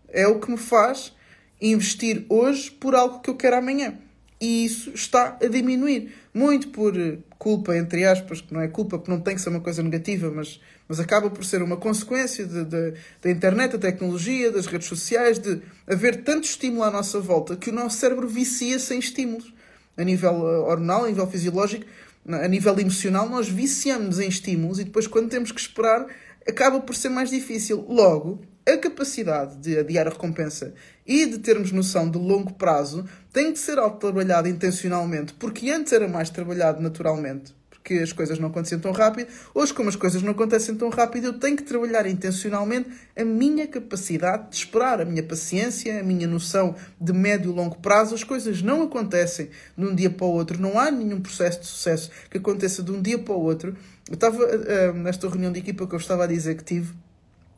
é 0.10 0.27
o 0.27 0.39
que 0.41 0.51
me 0.51 0.58
faz 0.58 1.13
investir 1.62 2.25
hoje 2.27 2.70
por 2.70 2.96
algo 2.96 3.22
que 3.22 3.29
eu 3.29 3.36
quero 3.36 3.55
amanhã. 3.55 3.98
E 4.41 4.65
isso 4.65 4.91
está 4.91 5.38
a 5.41 5.48
diminuir. 5.48 6.13
Muito 6.34 6.69
por 6.69 6.93
culpa, 7.38 7.75
entre 7.75 8.05
aspas, 8.05 8.41
que 8.41 8.53
não 8.53 8.62
é 8.62 8.67
culpa, 8.67 8.98
porque 8.98 9.12
não 9.12 9.19
tem 9.19 9.36
que 9.36 9.41
ser 9.41 9.50
uma 9.50 9.60
coisa 9.60 9.84
negativa, 9.84 10.31
mas, 10.31 10.62
mas 10.88 11.00
acaba 11.00 11.29
por 11.29 11.43
ser 11.43 11.62
uma 11.62 11.75
consequência 11.75 12.46
de, 12.46 12.63
de, 12.65 12.93
da 13.22 13.29
internet, 13.29 13.72
da 13.72 13.79
tecnologia, 13.79 14.51
das 14.51 14.65
redes 14.65 14.88
sociais, 14.88 15.39
de 15.39 15.62
haver 15.88 16.24
tanto 16.24 16.46
estímulo 16.46 16.84
à 16.84 16.91
nossa 16.91 17.19
volta 17.19 17.55
que 17.55 17.69
o 17.69 17.74
nosso 17.74 17.98
cérebro 17.98 18.27
vicia 18.27 18.79
sem 18.79 19.00
estímulos. 19.00 19.53
A 19.98 20.03
nível 20.03 20.31
eh, 20.31 20.58
hormonal, 20.60 21.03
a 21.03 21.08
nível 21.10 21.27
fisiológico, 21.27 21.86
a 22.25 22.48
nível 22.48 22.77
emocional, 22.79 23.27
nós 23.27 23.50
viciamos 23.50 24.19
em 24.19 24.29
estímulos 24.29 24.79
e 24.79 24.86
depois, 24.86 25.08
quando 25.08 25.29
temos 25.29 25.51
que 25.51 25.60
esperar, 25.60 26.05
acaba 26.48 26.79
por 26.79 26.96
ser 26.96 27.10
mais 27.10 27.29
difícil. 27.29 27.86
Logo, 27.89 28.41
a 28.74 28.78
capacidade 28.78 29.58
de 29.58 29.78
adiar 29.78 30.08
a 30.08 30.12
recompensa 30.12 30.74
e 31.06 31.26
de 31.26 31.40
termos 31.40 31.72
noção 31.72 32.10
de 32.10 32.18
longo 32.18 32.54
prazo 32.54 33.06
tem 33.32 33.52
de 33.54 33.60
ser 33.60 33.78
trabalhada 34.00 34.50
intencionalmente, 34.50 35.34
porque 35.34 35.70
antes 35.70 35.94
era 35.94 36.08
mais 36.08 36.30
trabalhado 36.30 36.82
naturalmente 36.82 37.54
que 37.90 38.00
as 38.00 38.14
coisas 38.14 38.38
não 38.38 38.50
aconteciam 38.50 38.80
tão 38.80 38.92
rápido. 38.92 39.30
Hoje, 39.54 39.74
como 39.74 39.90
as 39.90 39.96
coisas 39.96 40.22
não 40.22 40.32
acontecem 40.32 40.76
tão 40.76 40.90
rápido, 40.90 41.26
eu 41.26 41.40
tenho 41.40 41.58
que 41.58 41.64
trabalhar 41.64 42.06
intencionalmente 42.06 42.88
a 43.16 43.26
minha 43.26 43.68
capacidade 43.68 44.52
de 44.52 44.58
esperar, 44.58 45.02
a 45.02 45.06
minha 45.06 45.24
paciência, 45.24 46.00
a 46.00 46.04
minha 46.04 46.28
noção 46.28 46.76
de 47.02 47.12
médio 47.12 47.52
e 47.52 47.56
longo 47.56 47.78
prazo. 47.80 48.14
As 48.14 48.24
coisas 48.24 48.62
não 48.62 48.84
acontecem 48.84 49.50
de 49.76 49.86
um 49.86 49.96
dia 49.96 50.10
para 50.10 50.28
o 50.28 50.30
outro. 50.30 50.62
Não 50.62 50.78
há 50.80 50.92
nenhum 50.92 51.20
processo 51.20 51.62
de 51.62 51.66
sucesso 51.66 52.12
que 52.30 52.38
aconteça 52.38 52.84
de 52.84 52.92
um 52.92 53.02
dia 53.02 53.18
para 53.18 53.34
o 53.34 53.42
outro. 53.42 53.76
Eu 54.08 54.14
estava, 54.14 54.38
uh, 54.38 54.94
nesta 54.94 55.28
reunião 55.28 55.52
de 55.52 55.60
equipa 55.60 55.88
que 55.88 55.96
eu 55.96 56.00
estava 56.00 56.26
a 56.26 56.28
dizer 56.28 56.58
que 56.58 56.64
tive, 56.64 56.94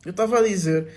eu 0.04 0.10
estava 0.10 0.38
a 0.38 0.42
dizer, 0.42 0.88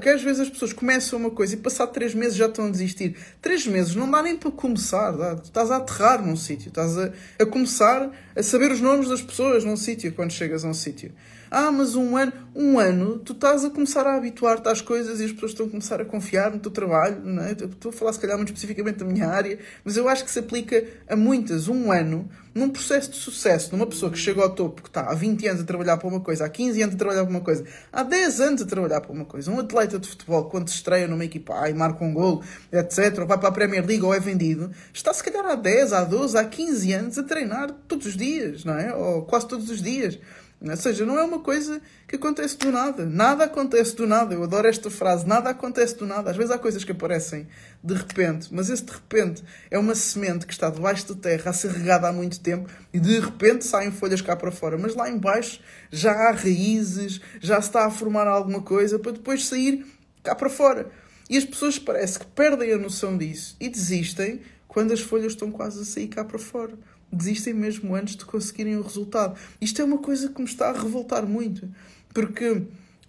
que 0.00 0.08
às 0.08 0.22
vezes 0.22 0.40
as 0.40 0.48
pessoas 0.48 0.72
começam 0.72 1.18
uma 1.18 1.30
coisa 1.30 1.54
e 1.54 1.56
passado 1.56 1.90
três 1.92 2.14
meses 2.14 2.36
já 2.36 2.46
estão 2.46 2.66
a 2.66 2.70
desistir. 2.70 3.16
Três 3.42 3.66
meses 3.66 3.94
não 3.96 4.08
dá 4.08 4.22
nem 4.22 4.36
para 4.36 4.50
começar, 4.52 5.10
dá? 5.10 5.34
Tu 5.34 5.46
estás 5.46 5.70
a 5.70 5.78
aterrar 5.78 6.24
num 6.24 6.36
sítio, 6.36 6.68
estás 6.68 6.96
a, 6.96 7.12
a 7.40 7.46
começar 7.46 8.10
a 8.36 8.42
saber 8.42 8.70
os 8.70 8.80
nomes 8.80 9.08
das 9.08 9.20
pessoas 9.20 9.64
num 9.64 9.76
sítio 9.76 10.12
quando 10.12 10.30
chegas 10.30 10.64
a 10.64 10.68
um 10.68 10.74
sítio. 10.74 11.12
Ah, 11.50 11.70
mas 11.70 11.94
um 11.94 12.16
ano, 12.16 12.32
um 12.54 12.78
ano, 12.78 13.18
tu 13.18 13.32
estás 13.32 13.64
a 13.64 13.70
começar 13.70 14.06
a 14.06 14.16
habituar-te 14.16 14.68
às 14.68 14.80
coisas 14.80 15.20
e 15.20 15.24
as 15.24 15.32
pessoas 15.32 15.52
estão 15.52 15.66
a 15.66 15.68
começar 15.68 16.00
a 16.00 16.04
confiar 16.04 16.50
no 16.50 16.58
teu 16.58 16.70
trabalho, 16.70 17.20
não 17.24 17.42
é? 17.42 17.52
Estou 17.52 17.90
a 17.90 17.92
falar 17.92 18.12
se 18.12 18.20
calhar 18.20 18.36
muito 18.36 18.48
especificamente 18.48 18.96
da 18.96 19.04
minha 19.04 19.28
área, 19.28 19.58
mas 19.84 19.96
eu 19.96 20.08
acho 20.08 20.24
que 20.24 20.30
se 20.30 20.38
aplica 20.38 20.84
a 21.08 21.14
muitas. 21.14 21.68
Um 21.68 21.92
ano, 21.92 22.28
num 22.54 22.70
processo 22.70 23.10
de 23.10 23.16
sucesso, 23.16 23.70
numa 23.72 23.86
pessoa 23.86 24.10
que 24.10 24.18
chega 24.18 24.42
ao 24.42 24.50
topo, 24.50 24.82
que 24.82 24.88
está 24.88 25.02
há 25.02 25.14
20 25.14 25.46
anos 25.46 25.62
a 25.62 25.64
trabalhar 25.64 25.96
para 25.98 26.08
uma 26.08 26.20
coisa, 26.20 26.46
há 26.46 26.48
15 26.48 26.82
anos 26.82 26.94
a 26.94 26.98
trabalhar 26.98 27.22
para 27.22 27.30
uma 27.30 27.40
coisa, 27.40 27.64
há 27.92 28.02
10 28.02 28.40
anos 28.40 28.62
a 28.62 28.66
trabalhar 28.66 29.00
para 29.00 29.12
uma 29.12 29.24
coisa, 29.24 29.50
um 29.50 29.60
atleta 29.60 29.98
de 29.98 30.08
futebol, 30.08 30.44
quando 30.46 30.68
se 30.68 30.76
estreia 30.76 31.06
numa 31.06 31.24
equipa, 31.24 31.68
e 31.68 31.74
marca 31.74 32.02
um 32.02 32.12
golo, 32.12 32.42
etc., 32.72 33.18
ou 33.20 33.26
vai 33.26 33.38
para 33.38 33.50
a 33.50 33.52
Premier 33.52 33.84
League 33.86 34.02
ou 34.02 34.14
é 34.14 34.18
vendido, 34.18 34.70
está 34.92 35.12
se 35.12 35.22
calhar 35.22 35.44
há 35.44 35.54
10, 35.54 35.92
há 35.92 36.04
12, 36.04 36.36
há 36.36 36.44
15 36.44 36.92
anos 36.92 37.18
a 37.18 37.22
treinar 37.22 37.70
todos 37.86 38.06
os 38.06 38.16
dias, 38.16 38.64
não 38.64 38.78
é? 38.78 38.94
Ou 38.94 39.22
quase 39.22 39.46
todos 39.46 39.68
os 39.70 39.82
dias. 39.82 40.18
Ou 40.58 40.76
seja, 40.76 41.04
não 41.04 41.18
é 41.18 41.22
uma 41.22 41.40
coisa 41.40 41.82
que 42.08 42.16
acontece 42.16 42.56
do 42.56 42.72
nada. 42.72 43.04
Nada 43.04 43.44
acontece 43.44 43.94
do 43.94 44.06
nada. 44.06 44.34
Eu 44.34 44.42
adoro 44.42 44.66
esta 44.66 44.90
frase. 44.90 45.26
Nada 45.26 45.50
acontece 45.50 45.96
do 45.96 46.06
nada. 46.06 46.30
Às 46.30 46.36
vezes 46.36 46.50
há 46.50 46.58
coisas 46.58 46.82
que 46.82 46.92
aparecem 46.92 47.46
de 47.84 47.94
repente, 47.94 48.48
mas 48.50 48.70
esse 48.70 48.82
de 48.82 48.92
repente 48.92 49.44
é 49.70 49.78
uma 49.78 49.94
semente 49.94 50.46
que 50.46 50.52
está 50.52 50.70
debaixo 50.70 51.12
da 51.12 51.20
terra 51.20 51.50
a 51.50 51.52
ser 51.52 51.70
regada 51.70 52.08
há 52.08 52.12
muito 52.12 52.40
tempo 52.40 52.68
e 52.92 52.98
de 52.98 53.20
repente 53.20 53.66
saem 53.66 53.90
folhas 53.92 54.22
cá 54.22 54.34
para 54.34 54.50
fora. 54.50 54.78
Mas 54.78 54.94
lá 54.94 55.10
embaixo 55.10 55.60
já 55.90 56.12
há 56.12 56.32
raízes, 56.32 57.20
já 57.40 57.60
se 57.60 57.68
está 57.68 57.84
a 57.84 57.90
formar 57.90 58.26
alguma 58.26 58.62
coisa 58.62 58.98
para 58.98 59.12
depois 59.12 59.46
sair 59.46 59.86
cá 60.22 60.34
para 60.34 60.48
fora. 60.48 60.90
E 61.28 61.36
as 61.36 61.44
pessoas 61.44 61.78
parece 61.78 62.18
que 62.18 62.26
perdem 62.26 62.72
a 62.72 62.78
noção 62.78 63.18
disso 63.18 63.56
e 63.60 63.68
desistem 63.68 64.40
quando 64.66 64.92
as 64.92 65.00
folhas 65.00 65.32
estão 65.32 65.50
quase 65.50 65.82
a 65.82 65.84
sair 65.84 66.08
cá 66.08 66.24
para 66.24 66.38
fora 66.38 66.74
desistem 67.12 67.54
mesmo 67.54 67.94
antes 67.94 68.16
de 68.16 68.24
conseguirem 68.24 68.76
o 68.76 68.82
resultado. 68.82 69.38
Isto 69.60 69.82
é 69.82 69.84
uma 69.84 69.98
coisa 69.98 70.28
que 70.28 70.40
me 70.40 70.48
está 70.48 70.70
a 70.70 70.72
revoltar 70.72 71.26
muito, 71.26 71.68
porque 72.12 72.62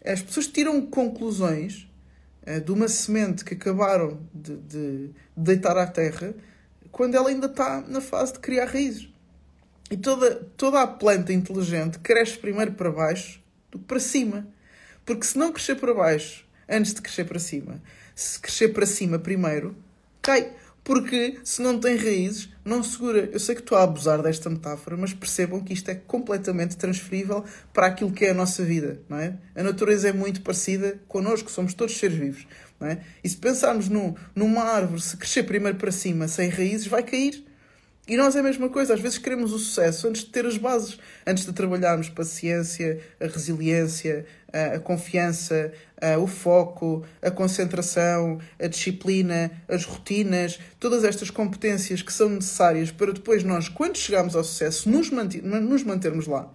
as 0.05 0.21
pessoas 0.21 0.47
tiram 0.47 0.81
conclusões 0.85 1.87
uh, 2.47 2.61
de 2.61 2.71
uma 2.71 2.87
semente 2.87 3.43
que 3.43 3.53
acabaram 3.53 4.19
de, 4.33 4.57
de, 4.57 5.09
deitar 5.35 5.77
à 5.77 5.85
terra 5.85 6.33
quando 6.91 7.15
ela 7.15 7.29
ainda 7.29 7.47
está 7.47 7.81
na 7.87 8.01
fase 8.01 8.33
de 8.33 8.39
criar 8.39 8.65
raízes. 8.65 9.09
E 9.89 9.95
toda, 9.95 10.35
toda 10.57 10.81
a 10.81 10.87
planta 10.87 11.31
inteligente 11.31 11.99
cresce 11.99 12.37
primeiro 12.37 12.73
para 12.73 12.91
baixo 12.91 13.41
do 13.71 13.79
que 13.79 13.85
para 13.85 13.99
cima. 13.99 14.47
Porque 15.05 15.25
se 15.25 15.37
não 15.37 15.51
crescer 15.51 15.75
para 15.75 15.93
baixo 15.93 16.45
antes 16.67 16.93
de 16.93 17.01
crescer 17.01 17.25
para 17.25 17.39
cima, 17.39 17.81
se 18.13 18.39
crescer 18.39 18.69
para 18.69 18.85
cima 18.85 19.17
primeiro, 19.17 19.75
cai 20.21 20.53
porque 20.87 21.37
se 21.43 21.61
não 21.61 21.77
tem 21.77 21.97
raízes, 21.97 22.47
não 22.63 22.81
segura. 22.81 23.29
Eu 23.33 23.41
sei 23.41 23.55
que 23.55 23.59
estou 23.59 23.77
a 23.77 23.83
abusar 23.83 24.21
desta 24.21 24.49
metáfora, 24.49 24.95
mas 24.95 25.13
percebam 25.13 25.59
que 25.59 25.73
isto 25.73 25.91
é 25.91 25.95
completamente 25.95 26.77
transferível 26.77 27.43
para 27.73 27.87
aquilo 27.87 28.09
que 28.09 28.23
é 28.23 28.29
a 28.29 28.33
nossa 28.33 28.63
vida, 28.63 29.01
não 29.09 29.17
é? 29.17 29.37
A 29.53 29.63
natureza 29.63 30.07
é 30.07 30.13
muito 30.13 30.41
parecida 30.41 30.97
connosco, 31.05 31.51
somos 31.51 31.73
todos 31.73 31.97
seres 31.97 32.17
vivos, 32.17 32.47
não 32.79 32.87
é? 32.87 32.99
E 33.21 33.27
se 33.27 33.35
pensarmos 33.35 33.89
num, 33.89 34.15
numa 34.33 34.63
árvore, 34.63 35.01
se 35.01 35.17
crescer 35.17 35.43
primeiro 35.43 35.77
para 35.77 35.91
cima 35.91 36.25
sem 36.29 36.47
raízes, 36.47 36.87
vai 36.87 37.03
cair. 37.03 37.43
E 38.07 38.15
nós 38.15 38.37
é 38.37 38.39
a 38.39 38.43
mesma 38.43 38.69
coisa, 38.69 38.93
às 38.93 39.01
vezes 39.01 39.17
queremos 39.17 39.51
o 39.51 39.59
sucesso 39.59 40.07
antes 40.07 40.23
de 40.23 40.29
ter 40.29 40.45
as 40.45 40.57
bases, 40.57 40.97
antes 41.25 41.45
de 41.45 41.51
trabalharmos 41.51 42.07
paciência, 42.07 43.01
a 43.19 43.25
resiliência, 43.25 44.25
a 44.75 44.79
confiança, 44.79 45.73
o 46.21 46.25
foco, 46.25 47.03
a 47.21 47.29
concentração, 47.29 48.39
a 48.57 48.67
disciplina, 48.67 49.51
as 49.67 49.83
rotinas, 49.83 50.57
todas 50.79 51.03
estas 51.03 51.29
competências 51.29 52.01
que 52.01 52.13
são 52.13 52.29
necessárias 52.29 52.91
para 52.91 53.11
depois 53.11 53.43
nós, 53.43 53.67
quando 53.67 53.97
chegarmos 53.97 54.37
ao 54.37 54.43
sucesso, 54.45 54.89
nos, 54.89 55.11
nos 55.11 55.83
mantermos 55.83 56.27
lá. 56.27 56.49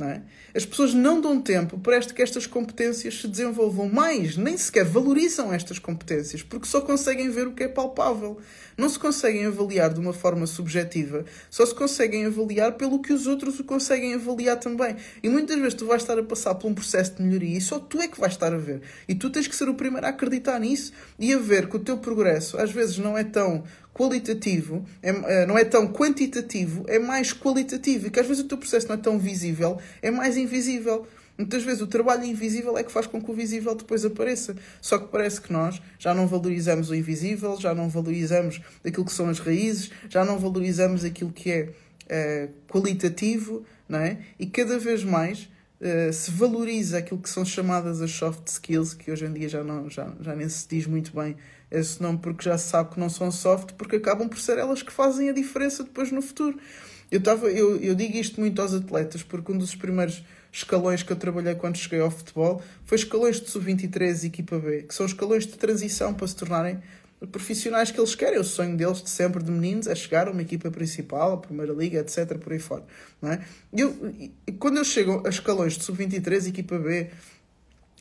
É? 0.00 0.22
As 0.52 0.66
pessoas 0.66 0.92
não 0.92 1.20
dão 1.20 1.40
tempo 1.40 1.78
para 1.78 2.00
que 2.00 2.20
estas 2.20 2.48
competências 2.48 3.20
se 3.20 3.28
desenvolvam 3.28 3.88
mais, 3.88 4.36
nem 4.36 4.58
sequer 4.58 4.84
valorizam 4.84 5.54
estas 5.54 5.78
competências, 5.78 6.42
porque 6.42 6.66
só 6.66 6.80
conseguem 6.80 7.30
ver 7.30 7.46
o 7.46 7.52
que 7.52 7.62
é 7.62 7.68
palpável. 7.68 8.36
Não 8.76 8.88
se 8.88 8.98
conseguem 8.98 9.46
avaliar 9.46 9.94
de 9.94 10.00
uma 10.00 10.12
forma 10.12 10.48
subjetiva, 10.48 11.24
só 11.48 11.64
se 11.64 11.72
conseguem 11.72 12.26
avaliar 12.26 12.72
pelo 12.72 13.00
que 13.00 13.12
os 13.12 13.28
outros 13.28 13.60
o 13.60 13.64
conseguem 13.64 14.14
avaliar 14.14 14.58
também. 14.58 14.96
E 15.22 15.28
muitas 15.28 15.56
vezes 15.58 15.74
tu 15.74 15.86
vais 15.86 16.02
estar 16.02 16.18
a 16.18 16.24
passar 16.24 16.56
por 16.56 16.66
um 16.68 16.74
processo 16.74 17.14
de 17.14 17.22
melhoria 17.22 17.56
e 17.56 17.60
só 17.60 17.78
tu 17.78 18.00
é 18.00 18.08
que 18.08 18.18
vais 18.18 18.32
estar 18.32 18.52
a 18.52 18.58
ver. 18.58 18.82
E 19.06 19.14
tu 19.14 19.30
tens 19.30 19.46
que 19.46 19.54
ser 19.54 19.68
o 19.68 19.74
primeiro 19.74 20.08
a 20.08 20.10
acreditar 20.10 20.58
nisso 20.58 20.92
e 21.20 21.32
a 21.32 21.38
ver 21.38 21.68
que 21.68 21.76
o 21.76 21.80
teu 21.80 21.98
progresso 21.98 22.58
às 22.58 22.72
vezes 22.72 22.98
não 22.98 23.16
é 23.16 23.22
tão 23.22 23.62
qualitativo, 23.94 24.84
é, 25.00 25.10
eh, 25.10 25.46
não 25.46 25.56
é 25.56 25.64
tão 25.64 25.86
quantitativo, 25.86 26.84
é 26.88 26.98
mais 26.98 27.32
qualitativo. 27.32 28.08
E 28.08 28.10
que 28.10 28.18
às 28.18 28.26
vezes 28.26 28.42
o 28.42 28.48
teu 28.48 28.58
processo 28.58 28.88
não 28.88 28.96
é 28.96 28.98
tão 28.98 29.18
visível, 29.18 29.78
é 30.02 30.10
mais 30.10 30.36
invisível. 30.36 31.06
Muitas 31.38 31.62
vezes 31.62 31.80
o 31.80 31.86
trabalho 31.86 32.24
invisível 32.24 32.76
é 32.76 32.84
que 32.84 32.92
faz 32.92 33.06
com 33.06 33.22
que 33.22 33.30
o 33.30 33.34
visível 33.34 33.74
depois 33.74 34.04
apareça. 34.04 34.54
Só 34.80 34.98
que 34.98 35.08
parece 35.08 35.40
que 35.40 35.52
nós 35.52 35.80
já 35.98 36.12
não 36.12 36.26
valorizamos 36.26 36.90
o 36.90 36.94
invisível, 36.94 37.56
já 37.58 37.74
não 37.74 37.88
valorizamos 37.88 38.60
aquilo 38.84 39.04
que 39.04 39.12
são 39.12 39.28
as 39.28 39.38
raízes, 39.38 39.90
já 40.08 40.24
não 40.24 40.38
valorizamos 40.38 41.04
aquilo 41.04 41.32
que 41.32 41.50
é, 41.50 41.68
é 42.08 42.48
qualitativo, 42.68 43.64
não 43.88 43.98
é? 44.00 44.18
E 44.38 44.46
cada 44.46 44.78
vez 44.78 45.02
mais 45.02 45.48
uh, 45.80 46.12
se 46.12 46.30
valoriza 46.30 46.98
aquilo 46.98 47.20
que 47.20 47.30
são 47.30 47.44
chamadas 47.44 48.00
as 48.00 48.12
soft 48.12 48.46
skills, 48.48 48.94
que 48.94 49.10
hoje 49.10 49.26
em 49.26 49.32
dia 49.32 49.48
já, 49.48 49.64
não, 49.64 49.90
já, 49.90 50.12
já 50.20 50.36
nem 50.36 50.48
se 50.48 50.68
diz 50.68 50.86
muito 50.86 51.12
bem 51.14 51.36
esse 51.70 52.02
nome 52.02 52.18
porque 52.18 52.44
já 52.44 52.56
se 52.56 52.68
sabe 52.68 52.94
que 52.94 53.00
não 53.00 53.08
são 53.08 53.30
soft, 53.30 53.72
porque 53.72 53.96
acabam 53.96 54.28
por 54.28 54.38
ser 54.38 54.58
elas 54.58 54.82
que 54.82 54.92
fazem 54.92 55.28
a 55.28 55.32
diferença 55.32 55.82
depois 55.82 56.10
no 56.12 56.22
futuro. 56.22 56.58
Eu, 57.10 57.22
tava, 57.22 57.50
eu, 57.50 57.76
eu 57.76 57.94
digo 57.94 58.16
isto 58.16 58.40
muito 58.40 58.60
aos 58.60 58.74
atletas, 58.74 59.22
porque 59.22 59.52
um 59.52 59.58
dos 59.58 59.74
primeiros 59.74 60.24
escalões 60.52 61.02
que 61.02 61.12
eu 61.12 61.16
trabalhei 61.16 61.54
quando 61.54 61.76
cheguei 61.76 62.00
ao 62.00 62.10
futebol 62.10 62.62
foi 62.84 62.96
escalões 62.96 63.40
de 63.40 63.50
sub-23 63.50 64.24
e 64.24 64.26
equipa 64.26 64.58
B, 64.58 64.82
que 64.82 64.94
são 64.94 65.04
escalões 65.06 65.46
de 65.46 65.52
transição 65.52 66.14
para 66.14 66.26
se 66.26 66.36
tornarem 66.36 66.80
profissionais 67.26 67.90
que 67.90 67.98
eles 67.98 68.14
querem. 68.14 68.38
O 68.38 68.44
sonho 68.44 68.76
deles 68.76 69.02
de 69.02 69.10
sempre 69.10 69.42
de 69.42 69.50
meninos 69.50 69.86
é 69.86 69.94
chegar 69.94 70.28
a 70.28 70.30
uma 70.30 70.42
equipa 70.42 70.70
principal, 70.70 71.32
a 71.32 71.36
Primeira 71.36 71.72
Liga, 71.72 72.00
etc. 72.00 72.38
por 72.38 72.52
aí 72.52 72.58
fora. 72.58 72.84
Não 73.20 73.32
é? 73.32 73.40
eu, 73.72 73.94
quando 74.58 74.76
eu 74.78 74.84
chego 74.84 75.22
a 75.26 75.30
escalões 75.30 75.74
de 75.74 75.84
sub-23 75.84 76.46
e 76.46 76.48
equipa 76.48 76.78
B, 76.78 77.10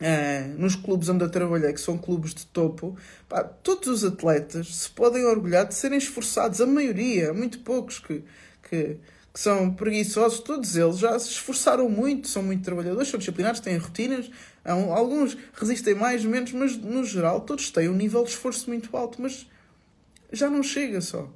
Uh, 0.04 0.60
nos 0.60 0.76
clubes 0.76 1.08
onde 1.08 1.24
eu 1.24 1.30
trabalhei, 1.30 1.72
que 1.72 1.80
são 1.80 1.98
clubes 1.98 2.34
de 2.34 2.46
topo, 2.48 2.98
pá, 3.30 3.42
todos 3.42 3.88
os 3.88 4.04
atletas 4.04 4.76
se 4.76 4.90
podem 4.90 5.24
orgulhar 5.24 5.66
de 5.66 5.74
serem 5.74 5.98
esforçados, 5.98 6.60
a 6.60 6.66
maioria, 6.66 7.34
muito 7.34 7.60
poucos 7.60 8.00
que, 8.00 8.22
que, 8.70 8.98
que, 9.34 9.40
são 9.40 9.74
preguiçosos, 9.74 10.42
todos 10.42 10.76
eles 10.76 10.98
já 10.98 11.18
se 11.18 11.30
esforçaram 11.30 11.90
muito, 11.90 12.28
são 12.28 12.44
muito 12.44 12.66
trabalhadores, 12.66 13.08
são 13.08 13.18
disciplinados, 13.18 13.62
têm 13.62 13.78
rotinas, 13.78 14.30
alguns 14.66 15.38
resistem 15.54 15.96
mais, 15.96 16.26
menos, 16.26 16.52
mas 16.52 16.76
no 16.76 17.06
geral 17.06 17.40
todos 17.40 17.72
têm 17.72 17.88
um 17.88 17.96
nível 17.96 18.26
de 18.26 18.32
esforço 18.32 18.70
muito 18.70 18.98
alto, 18.98 19.22
mas 19.22 19.48
já 20.34 20.50
não 20.50 20.62
chega 20.62 21.00
só. 21.00 21.30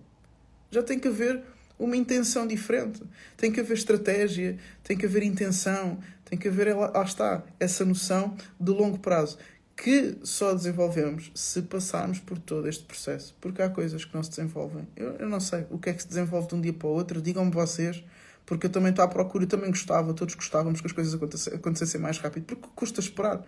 Já 0.69 0.83
tem 0.83 0.99
que 0.99 1.07
haver 1.07 1.41
uma 1.77 1.95
intenção 1.95 2.47
diferente. 2.47 3.01
Tem 3.35 3.51
que 3.51 3.59
haver 3.59 3.75
estratégia, 3.75 4.57
tem 4.83 4.97
que 4.97 5.05
haver 5.05 5.23
intenção, 5.23 5.99
tem 6.25 6.37
que 6.37 6.47
haver, 6.47 6.75
lá 6.75 7.03
está, 7.03 7.43
essa 7.59 7.85
noção 7.85 8.35
de 8.59 8.71
longo 8.71 8.99
prazo 8.99 9.37
que 9.77 10.17
só 10.23 10.55
desenvolvemos 10.55 11.31
se 11.35 11.61
passarmos 11.61 12.19
por 12.19 12.39
todo 12.39 12.67
este 12.67 12.83
processo. 12.83 13.35
Porque 13.39 13.61
há 13.61 13.69
coisas 13.69 14.03
que 14.03 14.13
não 14.13 14.23
se 14.23 14.31
desenvolvem. 14.31 14.87
Eu, 14.95 15.11
eu 15.13 15.29
não 15.29 15.39
sei 15.39 15.67
o 15.69 15.77
que 15.77 15.91
é 15.91 15.93
que 15.93 16.01
se 16.01 16.07
desenvolve 16.07 16.47
de 16.47 16.55
um 16.55 16.61
dia 16.61 16.73
para 16.73 16.87
o 16.87 16.91
outro. 16.91 17.21
Digam-me 17.21 17.51
vocês, 17.51 18.03
porque 18.43 18.65
eu 18.65 18.71
também 18.71 18.89
estou 18.89 19.05
à 19.05 19.07
procura, 19.07 19.43
eu 19.43 19.47
também 19.47 19.69
gostava, 19.69 20.13
todos 20.15 20.33
gostávamos 20.33 20.81
que 20.81 20.87
as 20.87 20.93
coisas 20.93 21.13
acontecessem 21.53 22.01
mais 22.01 22.17
rápido, 22.17 22.45
porque 22.45 22.67
custa 22.75 22.99
esperar. 22.99 23.45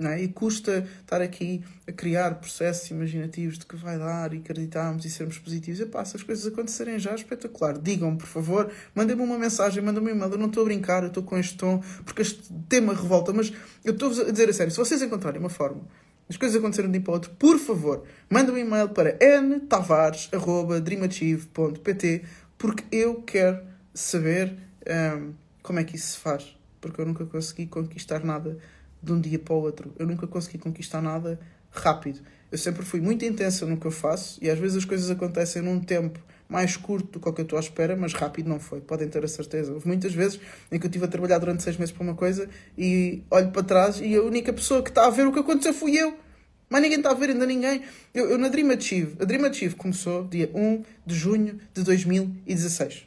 É? 0.00 0.20
E 0.20 0.28
custa 0.28 0.84
estar 1.00 1.22
aqui 1.22 1.62
a 1.86 1.92
criar 1.92 2.34
processos 2.36 2.90
imaginativos 2.90 3.58
de 3.58 3.66
que 3.66 3.76
vai 3.76 3.96
dar 3.98 4.34
e 4.34 4.38
acreditarmos 4.38 5.04
e 5.04 5.10
sermos 5.10 5.38
positivos. 5.38 5.78
E 5.80 5.86
pá, 5.86 6.04
se 6.04 6.16
as 6.16 6.24
coisas 6.24 6.44
acontecerem 6.46 6.98
já, 6.98 7.14
espetacular. 7.14 7.78
Digam-me, 7.78 8.18
por 8.18 8.26
favor, 8.26 8.72
mandem-me 8.94 9.22
uma 9.22 9.38
mensagem, 9.38 9.82
mandem-me 9.82 10.10
um 10.10 10.16
e-mail. 10.16 10.32
Eu 10.32 10.38
não 10.38 10.46
estou 10.46 10.62
a 10.62 10.64
brincar, 10.64 11.04
eu 11.04 11.08
estou 11.08 11.22
com 11.22 11.38
este 11.38 11.56
tom, 11.56 11.80
porque 12.04 12.22
este 12.22 12.52
tema 12.68 12.94
revolta, 12.94 13.32
mas 13.32 13.52
eu 13.84 13.92
estou 13.92 14.10
a 14.10 14.30
dizer 14.30 14.48
a 14.48 14.52
sério, 14.52 14.72
se 14.72 14.78
vocês 14.78 15.00
encontrarem 15.02 15.38
uma 15.38 15.50
forma 15.50 15.82
as 16.28 16.36
coisas 16.36 16.56
acontecerem 16.56 16.90
de 16.90 16.98
um 16.98 17.02
para 17.02 17.12
outro, 17.12 17.30
por 17.38 17.56
favor, 17.58 18.02
mandem 18.30 18.54
um 18.54 18.58
e-mail 18.58 18.88
para 18.88 19.18
ntavares.dreamachieve.pt 19.42 22.22
porque 22.56 22.84
eu 22.90 23.20
quero 23.22 23.60
saber 23.92 24.56
um, 25.18 25.34
como 25.62 25.78
é 25.78 25.84
que 25.84 25.96
isso 25.96 26.12
se 26.12 26.18
faz. 26.18 26.56
Porque 26.80 26.98
eu 27.00 27.06
nunca 27.06 27.26
consegui 27.26 27.66
conquistar 27.66 28.24
nada 28.24 28.56
de 29.02 29.12
um 29.12 29.20
dia 29.20 29.38
para 29.38 29.54
o 29.54 29.60
outro. 29.60 29.92
Eu 29.98 30.06
nunca 30.06 30.26
consegui 30.26 30.58
conquistar 30.58 31.00
nada 31.00 31.38
rápido. 31.70 32.20
Eu 32.50 32.58
sempre 32.58 32.82
fui 32.84 33.00
muito 33.00 33.24
intensa 33.24 33.64
no 33.66 33.76
que 33.76 33.86
eu 33.86 33.90
faço 33.90 34.38
e 34.42 34.50
às 34.50 34.58
vezes 34.58 34.76
as 34.76 34.84
coisas 34.84 35.10
acontecem 35.10 35.62
num 35.62 35.80
tempo 35.80 36.20
mais 36.48 36.76
curto 36.76 37.12
do 37.12 37.20
que 37.20 37.28
o 37.28 37.32
que 37.32 37.40
eu 37.40 37.44
estou 37.44 37.56
à 37.56 37.60
espera, 37.60 37.96
mas 37.96 38.12
rápido 38.12 38.46
não 38.46 38.60
foi, 38.60 38.80
podem 38.82 39.08
ter 39.08 39.24
a 39.24 39.28
certeza. 39.28 39.72
Houve 39.72 39.86
muitas 39.86 40.12
vezes 40.12 40.38
em 40.70 40.78
que 40.78 40.84
eu 40.84 40.88
estive 40.88 41.06
a 41.06 41.08
trabalhar 41.08 41.38
durante 41.38 41.62
seis 41.62 41.78
meses 41.78 41.92
para 41.92 42.02
uma 42.02 42.14
coisa 42.14 42.48
e 42.76 43.22
olho 43.30 43.50
para 43.50 43.62
trás 43.62 44.00
e 44.00 44.14
a 44.14 44.22
única 44.22 44.52
pessoa 44.52 44.82
que 44.82 44.90
está 44.90 45.06
a 45.06 45.10
ver 45.10 45.26
o 45.26 45.32
que 45.32 45.38
aconteceu 45.38 45.72
fui 45.72 45.96
eu. 45.96 46.14
Mas 46.68 46.82
ninguém 46.82 46.98
está 46.98 47.10
a 47.10 47.14
ver, 47.14 47.30
ainda 47.30 47.46
ninguém. 47.46 47.82
Eu, 48.14 48.30
eu 48.30 48.38
na 48.38 48.48
Dream 48.48 48.70
Achieve, 48.70 49.16
a 49.20 49.24
Dream 49.24 49.44
Achieve 49.46 49.74
começou 49.74 50.24
dia 50.24 50.50
1 50.54 50.82
de 51.06 51.14
junho 51.14 51.58
de 51.72 51.82
2016. 51.82 53.06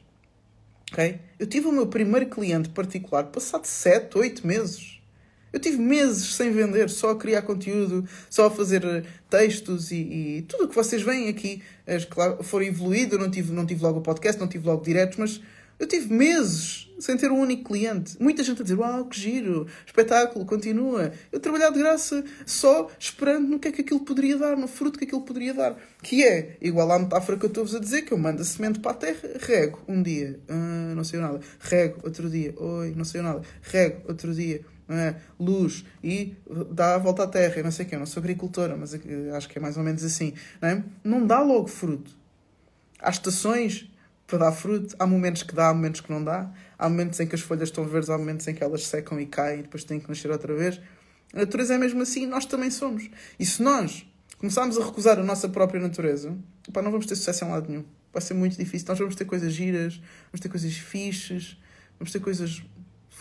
Okay? 0.92 1.20
Eu 1.38 1.48
tive 1.48 1.68
o 1.68 1.72
meu 1.72 1.88
primeiro 1.88 2.28
cliente 2.28 2.70
particular 2.70 3.26
passado 3.26 3.66
7, 3.66 4.18
8 4.18 4.46
meses. 4.46 4.95
Eu 5.56 5.62
tive 5.62 5.78
meses 5.78 6.36
sem 6.36 6.52
vender, 6.52 6.90
só 6.90 7.12
a 7.12 7.16
criar 7.16 7.42
conteúdo, 7.44 8.06
só 8.30 8.48
a 8.48 8.52
fazer 8.52 8.84
eh, 8.84 9.04
textos 9.30 9.90
e, 9.90 9.96
e 9.96 10.42
tudo 10.42 10.66
o 10.66 10.68
que 10.68 10.76
vocês 10.76 11.02
veem 11.02 11.30
aqui. 11.30 11.62
Claro, 12.10 12.44
for 12.44 12.62
evoluído, 12.62 13.18
não 13.18 13.32
tive, 13.32 13.54
não 13.54 13.66
tive 13.66 13.82
logo 13.82 14.00
o 14.00 14.02
podcast, 14.02 14.38
não 14.38 14.50
tive 14.50 14.68
logo 14.68 14.84
diretos, 14.84 15.18
mas 15.18 15.42
eu 15.80 15.88
tive 15.88 16.14
meses 16.14 16.92
sem 17.00 17.16
ter 17.16 17.32
um 17.32 17.40
único 17.40 17.72
cliente. 17.72 18.22
Muita 18.22 18.44
gente 18.44 18.60
a 18.60 18.64
dizer: 18.64 18.78
Uau, 18.78 19.06
que 19.06 19.18
giro, 19.18 19.66
espetáculo, 19.86 20.46
continua. 20.46 21.14
Eu 21.32 21.40
trabalhar 21.40 21.70
de 21.70 21.80
graça 21.80 22.22
só 22.46 22.92
esperando 23.00 23.48
no 23.48 23.58
que 23.58 23.70
é 23.70 23.72
que 23.72 23.80
aquilo 23.80 24.02
poderia 24.02 24.38
dar, 24.38 24.58
no 24.58 24.68
fruto 24.68 25.00
que 25.00 25.06
aquilo 25.06 25.22
poderia 25.22 25.54
dar. 25.54 25.78
Que 26.04 26.22
é 26.22 26.58
igual 26.60 26.92
à 26.92 27.00
metáfora 27.00 27.38
que 27.38 27.46
eu 27.46 27.50
estou-vos 27.50 27.74
a 27.74 27.80
dizer: 27.80 28.02
que 28.02 28.12
eu 28.12 28.18
mando 28.18 28.42
a 28.42 28.46
semente 28.46 28.82
para 28.82 28.92
a 28.92 28.96
terra, 28.96 29.30
rego 29.40 29.80
um 29.88 30.04
dia, 30.04 30.38
ah, 30.50 30.94
não 30.94 31.06
sei 31.06 31.22
nada, 31.22 31.40
rego 31.62 32.02
outro 32.04 32.30
dia, 32.30 32.54
oi, 32.58 32.94
não 32.94 33.06
sei 33.06 33.22
nada, 33.22 33.42
rego 33.62 34.02
outro 34.10 34.34
dia. 34.34 34.75
É? 34.88 35.16
luz 35.40 35.84
e 36.04 36.36
dá 36.72 36.94
a 36.94 36.98
volta 37.00 37.24
à 37.24 37.28
terra, 37.28 37.56
eu 37.58 37.64
não 37.64 37.72
sei 37.72 37.88
o 37.88 37.90
que, 37.90 37.96
eu 37.96 38.00
não 38.00 38.06
sou 38.06 38.22
agricultora, 38.22 38.78
mas 38.78 38.94
acho 39.34 39.50
que 39.50 39.58
é 39.58 39.62
mais 39.62 39.78
ou 39.78 39.84
menos 39.84 40.04
assim. 40.04 40.34
Não, 40.62 40.70
é? 40.70 40.84
não 41.04 41.26
dá 41.26 41.42
logo 41.42 41.68
fruto. 41.68 42.16
Há 43.00 43.10
estações 43.10 43.90
para 44.28 44.40
dar 44.40 44.52
fruto. 44.52 44.96
Há 45.00 45.06
momentos 45.08 45.44
que 45.44 45.56
dá, 45.56 45.70
há 45.70 45.74
momentos 45.74 46.02
que 46.02 46.12
não 46.12 46.24
dá. 46.24 46.52
Há 46.78 46.90
momentos 46.90 47.20
em 47.20 47.28
que 47.28 47.36
as 47.36 47.42
folhas 47.42 47.70
estão 47.70 47.86
verdes, 47.86 48.10
há 48.10 48.18
momentos 48.18 48.48
em 48.48 48.54
que 48.54 48.64
elas 48.64 48.86
secam 48.86 49.20
e 49.20 49.26
caem 49.26 49.60
e 49.60 49.64
depois 49.64 49.84
têm 49.84 50.00
que 50.00 50.10
nascer 50.10 50.30
outra 50.30 50.54
vez. 50.54 50.80
A 51.34 51.40
natureza 51.40 51.76
é 51.76 51.78
mesmo 51.78 52.02
assim 52.02 52.26
nós 52.26 52.46
também 52.46 52.70
somos. 52.70 53.10
E 53.40 53.46
se 53.46 53.62
nós 53.62 54.06
começarmos 54.38 54.78
a 54.78 54.86
recusar 54.86 55.20
a 55.20 55.24
nossa 55.24 55.48
própria 55.50 55.82
natureza, 55.82 56.36
pá, 56.72 56.82
não 56.82 56.92
vamos 56.92 57.06
ter 57.06 57.16
sucesso 57.16 57.46
em 57.46 57.50
lado 57.50 57.70
nenhum. 57.70 57.86
Vai 58.12 58.22
ser 58.22 58.34
muito 58.34 58.58
difícil. 58.58 58.88
Nós 58.88 59.00
vamos 59.00 59.16
ter 59.16 59.26
coisas 59.26 59.54
giras, 59.54 60.02
vamos 60.32 60.42
ter 60.42 60.50
coisas 60.50 60.74
fixes, 60.74 61.58
vamos 62.00 62.12
ter 62.12 62.20
coisas 62.20 62.64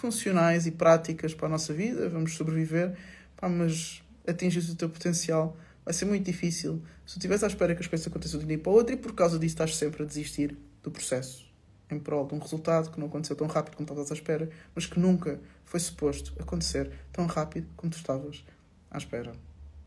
funcionais 0.05 0.67
e 0.67 0.71
práticas 0.71 1.33
para 1.33 1.47
a 1.47 1.51
nossa 1.51 1.73
vida, 1.73 2.11
vamos 2.11 2.35
sobreviver, 2.35 2.95
pá, 3.37 3.49
mas 3.49 4.03
atingir 4.27 4.59
o 4.71 4.75
teu 4.75 4.91
potencial 4.91 5.57
vai 5.83 5.95
ser 5.95 6.05
muito 6.05 6.27
difícil. 6.27 6.83
Se 7.07 7.15
tu 7.15 7.19
estiveres 7.19 7.43
à 7.43 7.47
espera 7.47 7.75
que 7.75 7.81
as 7.81 7.87
coisas 7.87 8.07
aconteçam 8.07 8.39
de 8.39 8.45
um 8.45 8.49
dia 8.49 8.59
para 8.59 8.71
o 8.71 8.75
outro 8.75 8.93
e 8.93 8.99
por 8.99 9.15
causa 9.15 9.39
disso 9.39 9.55
estás 9.55 9.77
sempre 9.77 10.03
a 10.03 10.07
desistir, 10.07 10.57
do 10.83 10.91
processo 10.91 11.51
em 11.91 11.99
prol 11.99 12.27
de 12.27 12.35
um 12.35 12.39
resultado 12.39 12.91
que 12.91 13.01
não 13.01 13.07
aconteceu 13.07 13.35
tão 13.35 13.47
rápido 13.47 13.77
como 13.77 13.85
estavas 13.85 14.11
à 14.11 14.15
espera, 14.15 14.51
mas 14.75 14.87
que 14.87 15.01
nunca 15.01 15.41
foi 15.65 15.81
suposto 15.81 16.35
acontecer 16.39 16.91
tão 17.13 17.27
rápido 17.27 17.67
como 17.77 17.91
tu 17.91 17.97
estavas 17.97 18.45
à 18.91 18.99
espera. 18.99 19.33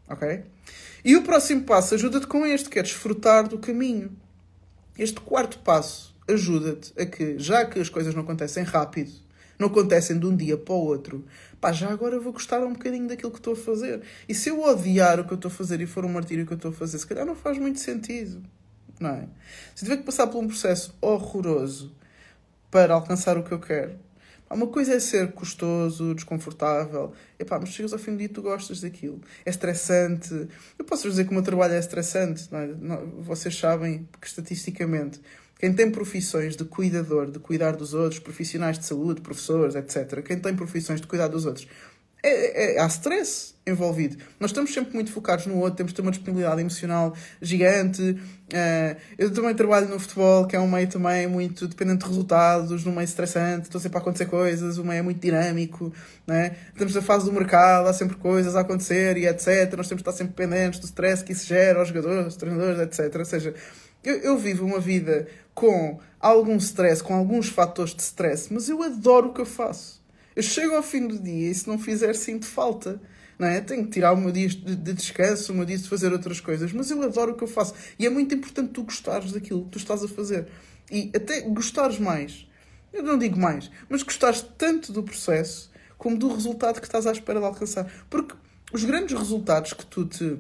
Ok? 0.08 0.44
E 1.04 1.16
o 1.16 1.24
próximo 1.24 1.64
passo 1.64 1.94
ajuda-te 1.94 2.26
com 2.26 2.46
este, 2.46 2.70
que 2.70 2.80
é 2.80 2.84
desfrutar 2.84 3.48
do 3.48 3.60
caminho. 3.60 4.12
Este 4.98 5.20
quarto 5.22 5.60
passo 5.60 6.16
ajuda-te 6.28 6.94
a 7.00 7.06
que, 7.06 7.38
já 7.38 7.66
que 7.66 7.80
as 7.80 7.90
coisas 7.90 8.16
não 8.16 8.24
acontecem 8.24 8.64
rápido, 8.64 9.12
não 9.60 9.68
acontecem 9.68 10.20
de 10.20 10.26
um 10.26 10.36
dia 10.36 10.58
para 10.58 10.74
o 10.74 10.78
outro, 10.78 11.26
pá, 11.60 11.72
já 11.72 11.90
agora 11.90 12.20
vou 12.20 12.34
gostar 12.34 12.60
um 12.60 12.74
bocadinho 12.74 13.08
daquilo 13.08 13.32
que 13.32 13.40
estou 13.40 13.54
a 13.54 13.58
fazer. 13.58 14.02
E 14.28 14.34
se 14.34 14.50
eu 14.50 14.62
odiar 14.64 15.20
o 15.20 15.26
que 15.26 15.34
eu 15.34 15.36
estou 15.36 15.50
a 15.50 15.54
fazer 15.54 15.82
e 15.82 15.88
for 15.88 16.06
um 16.06 16.10
martírio 16.10 16.46
que 16.46 16.54
eu 16.54 16.58
estou 16.58 16.72
a 16.72 16.74
fazer, 16.74 16.98
se 16.98 17.08
calhar 17.08 17.26
não 17.26 17.36
faz 17.36 17.58
muito 17.58 17.80
sentido 17.80 18.44
não 19.00 19.12
é? 19.12 19.28
Se 19.76 19.84
tiver 19.84 19.98
que 19.98 20.04
passar 20.04 20.28
por 20.28 20.40
um 20.40 20.48
processo 20.48 20.96
horroroso 21.02 21.96
para 22.70 22.94
alcançar 22.94 23.38
o 23.38 23.44
que 23.44 23.52
eu 23.52 23.60
quero, 23.60 23.98
uma 24.50 24.68
coisa 24.68 24.94
é 24.94 25.00
ser 25.00 25.34
custoso, 25.34 26.16
desconfortável, 26.16 27.12
epá, 27.38 27.60
mas 27.60 27.70
chegas 27.70 27.92
ao 27.92 28.00
fim 28.00 28.12
do 28.12 28.18
dia 28.18 28.28
e 28.28 28.30
tu 28.30 28.42
gostas 28.42 28.80
daquilo. 28.80 29.20
É 29.46 29.50
estressante. 29.50 30.48
Eu 30.80 30.86
posso 30.86 31.10
dizer 31.10 31.26
que 31.26 31.32
o 31.32 31.34
meu 31.34 31.44
trabalho 31.44 31.74
é 31.74 31.80
estressante. 31.80 32.48
Não 32.50 32.60
é? 32.60 32.68
Vocês 33.20 33.58
sabem 33.58 34.08
que 34.22 34.28
estatisticamente 34.28 35.20
quem 35.60 35.74
tem 35.74 35.90
profissões 35.90 36.56
de 36.56 36.64
cuidador, 36.66 37.32
de 37.32 37.40
cuidar 37.40 37.76
dos 37.76 37.94
outros, 37.94 38.20
profissionais 38.20 38.78
de 38.78 38.86
saúde, 38.86 39.22
professores, 39.22 39.76
etc., 39.76 40.22
quem 40.24 40.40
tem 40.40 40.56
profissões 40.56 41.02
de 41.02 41.08
cuidar 41.08 41.28
dos 41.28 41.46
outros, 41.46 41.68
é, 42.24 42.76
é, 42.76 42.80
há 42.80 42.88
stress 42.88 43.56
envolvido. 43.66 44.18
Nós 44.40 44.52
estamos 44.52 44.74
sempre 44.74 44.94
muito 44.94 45.12
focados 45.12 45.46
no 45.46 45.58
outro, 45.58 45.76
temos 45.76 45.92
de 45.92 45.96
ter 45.96 46.02
uma 46.02 46.12
disponibilidade 46.12 46.62
emocional 46.62 47.14
gigante. 47.42 48.02
Uh, 48.02 48.98
eu 49.18 49.32
também 49.32 49.54
trabalho 49.54 49.88
no 49.90 50.00
futebol, 50.00 50.48
que 50.48 50.56
é 50.56 50.60
um 50.60 50.70
meio 50.70 50.88
também 50.88 51.28
muito 51.28 51.68
dependente 51.68 52.00
de 52.00 52.08
resultados, 52.08 52.84
num 52.86 52.94
meio 52.94 53.04
estressante, 53.04 53.64
estão 53.64 53.80
sempre 53.80 53.98
a 53.98 54.02
acontecer 54.02 54.26
coisas, 54.26 54.78
o 54.78 54.84
meio 54.84 55.00
é 55.00 55.02
muito 55.02 55.20
dinâmico. 55.20 55.94
Né? 56.26 56.56
Estamos 56.72 56.96
na 56.96 57.02
fase 57.02 57.26
do 57.26 57.34
mercado, 57.34 57.88
há 57.88 57.94
sempre 57.94 58.16
coisas 58.16 58.56
a 58.56 58.62
acontecer 58.62 59.18
e 59.18 59.28
etc. 59.28 59.74
Nós 59.76 59.88
temos 59.88 60.02
de 60.02 60.10
estar 60.10 60.14
sempre 60.14 60.34
pendentes 60.34 60.80
do 60.80 60.86
stress 60.86 61.24
que 61.24 61.34
isso 61.34 61.46
gera 61.46 61.80
aos 61.80 61.90
jogadores, 61.90 62.26
aos 62.26 62.36
treinadores, 62.36 62.80
etc. 62.80 63.16
Ou 63.20 63.26
seja, 63.26 63.54
eu, 64.08 64.18
eu 64.20 64.38
vivo 64.38 64.66
uma 64.66 64.80
vida 64.80 65.28
com 65.54 66.00
algum 66.20 66.56
stress, 66.58 67.04
com 67.04 67.14
alguns 67.14 67.50
fatores 67.50 67.94
de 67.94 68.02
stress, 68.02 68.54
mas 68.54 68.70
eu 68.70 68.82
adoro 68.82 69.30
o 69.30 69.34
que 69.34 69.42
eu 69.42 69.46
faço. 69.46 70.02
Eu 70.36 70.44
chego 70.44 70.76
ao 70.76 70.84
fim 70.84 71.08
do 71.08 71.20
dia 71.20 71.50
e 71.50 71.54
se 71.54 71.68
não 71.68 71.80
fizer, 71.80 72.14
sinto 72.14 72.46
falta. 72.46 73.02
Não 73.38 73.48
é? 73.48 73.62
Tenho 73.62 73.84
que 73.84 73.92
tirar 73.92 74.14
o 74.14 74.18
meu 74.18 74.32
dia 74.32 74.48
de 74.48 74.94
descanso, 74.94 75.52
o 75.52 75.56
meu 75.56 75.66
dia 75.66 75.78
de 75.78 75.88
fazer 75.88 76.12
outras 76.12 76.40
coisas, 76.40 76.72
mas 76.72 76.90
eu 76.90 77.02
adoro 77.04 77.34
o 77.34 77.36
que 77.36 77.44
eu 77.44 77.48
faço. 77.48 77.74
E 78.00 78.06
é 78.06 78.10
muito 78.10 78.34
importante 78.34 78.72
tu 78.72 78.84
gostares 78.84 79.32
daquilo 79.32 79.66
que 79.66 79.72
tu 79.72 79.78
estás 79.78 80.04
a 80.04 80.08
fazer. 80.08 80.48
E 80.92 81.12
até 81.16 81.42
gostares 81.42 82.00
mais. 82.00 82.48
Eu 82.92 83.04
não 83.04 83.18
digo 83.18 83.38
mais, 83.38 83.70
mas 83.90 84.02
gostares 84.02 84.42
tanto 84.58 84.92
do 84.92 85.04
processo 85.04 85.70
como 85.98 86.18
do 86.18 86.34
resultado 86.34 86.80
que 86.80 86.88
estás 86.88 87.06
à 87.06 87.12
espera 87.12 87.40
de 87.40 87.46
alcançar. 87.46 87.92
Porque 88.10 88.36
os 88.72 88.84
grandes 88.84 89.18
resultados 89.18 89.74
que 89.74 89.86
tu 89.86 90.06
te 90.06 90.38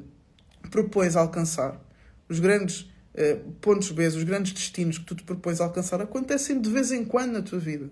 propões 0.71 1.15
a 1.15 1.21
alcançar, 1.21 1.79
os 2.29 2.39
grandes 2.39 2.89
pontos 3.61 3.91
B, 3.91 4.07
os 4.07 4.23
grandes 4.23 4.53
destinos 4.53 4.97
que 4.97 5.05
tu 5.05 5.15
te 5.15 5.23
propões 5.23 5.59
alcançar, 5.59 6.01
acontecem 6.01 6.59
de 6.61 6.69
vez 6.69 6.91
em 6.91 7.03
quando 7.03 7.33
na 7.33 7.41
tua 7.41 7.59
vida. 7.59 7.89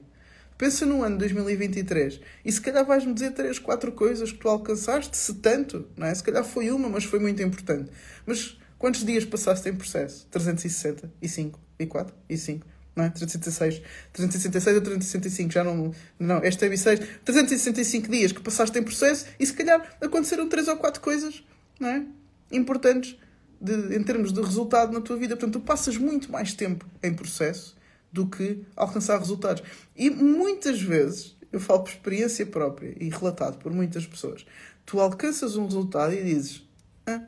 Pensa 0.57 0.85
no 0.85 1.03
ano 1.03 1.17
2023 1.17 2.21
e 2.45 2.51
se 2.51 2.61
calhar 2.61 2.85
vais-me 2.85 3.13
dizer 3.13 3.31
três, 3.31 3.59
quatro 3.59 3.91
coisas 3.91 4.31
que 4.31 4.37
tu 4.37 4.47
alcançaste, 4.47 5.17
se 5.17 5.33
tanto, 5.35 5.85
não 5.97 6.07
é? 6.07 6.15
Se 6.15 6.23
calhar 6.23 6.45
foi 6.45 6.71
uma, 6.71 6.87
mas 6.87 7.03
foi 7.03 7.19
muito 7.19 7.43
importante. 7.43 7.91
Mas 8.25 8.57
quantos 8.77 9.03
dias 9.03 9.25
passaste 9.25 9.67
em 9.67 9.75
processo? 9.75 10.25
360 10.31 11.11
e 11.21 11.27
5 11.27 11.59
e 11.77 11.85
4 11.85 12.15
e 12.29 12.37
5, 12.37 12.65
não 12.95 13.03
é? 13.03 13.09
366, 13.09 13.81
366 14.13 14.75
ou 14.77 14.81
365, 14.81 15.51
já 15.51 15.63
não. 15.63 15.93
Não, 16.17 16.41
este 16.41 16.63
é 16.65 16.69
bissexto. 16.69 17.05
365 17.25 18.09
dias 18.09 18.31
que 18.31 18.39
passaste 18.39 18.79
em 18.79 18.83
processo 18.83 19.25
e 19.37 19.45
se 19.45 19.53
calhar 19.53 19.97
aconteceram 19.99 20.47
três 20.47 20.69
ou 20.69 20.77
quatro 20.77 21.01
coisas, 21.01 21.43
não 21.77 21.89
é? 21.89 22.05
Importantes 22.49 23.17
de, 23.59 23.95
em 23.95 24.03
termos 24.03 24.31
de 24.31 24.41
resultado 24.41 24.91
na 24.91 25.01
tua 25.01 25.17
vida. 25.17 25.35
Portanto, 25.35 25.59
tu 25.59 25.65
passas 25.65 25.97
muito 25.97 26.31
mais 26.31 26.53
tempo 26.53 26.85
em 27.01 27.13
processo 27.13 27.75
do 28.11 28.27
que 28.27 28.63
alcançar 28.75 29.19
resultados. 29.19 29.63
E 29.95 30.09
muitas 30.09 30.81
vezes, 30.81 31.35
eu 31.51 31.59
falo 31.59 31.83
por 31.83 31.89
experiência 31.89 32.45
própria 32.45 32.95
e 32.99 33.09
relatado 33.09 33.57
por 33.57 33.71
muitas 33.71 34.05
pessoas, 34.05 34.45
tu 34.85 34.99
alcanças 34.99 35.55
um 35.55 35.65
resultado 35.65 36.13
e 36.13 36.23
dizes: 36.23 36.63
Ah, 37.05 37.23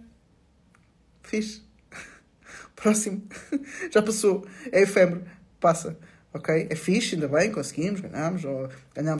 fixe. 1.23 1.61
Próximo. 2.75 3.23
Já 3.91 4.01
passou. 4.01 4.45
É 4.71 4.81
efêmero. 4.81 5.23
Passa. 5.59 5.97
Ok? 6.33 6.67
É 6.69 6.75
fixe, 6.75 7.15
ainda 7.15 7.27
bem, 7.27 7.51
conseguimos, 7.51 8.01
ganhámos, 8.01 8.43
ou 8.45 8.69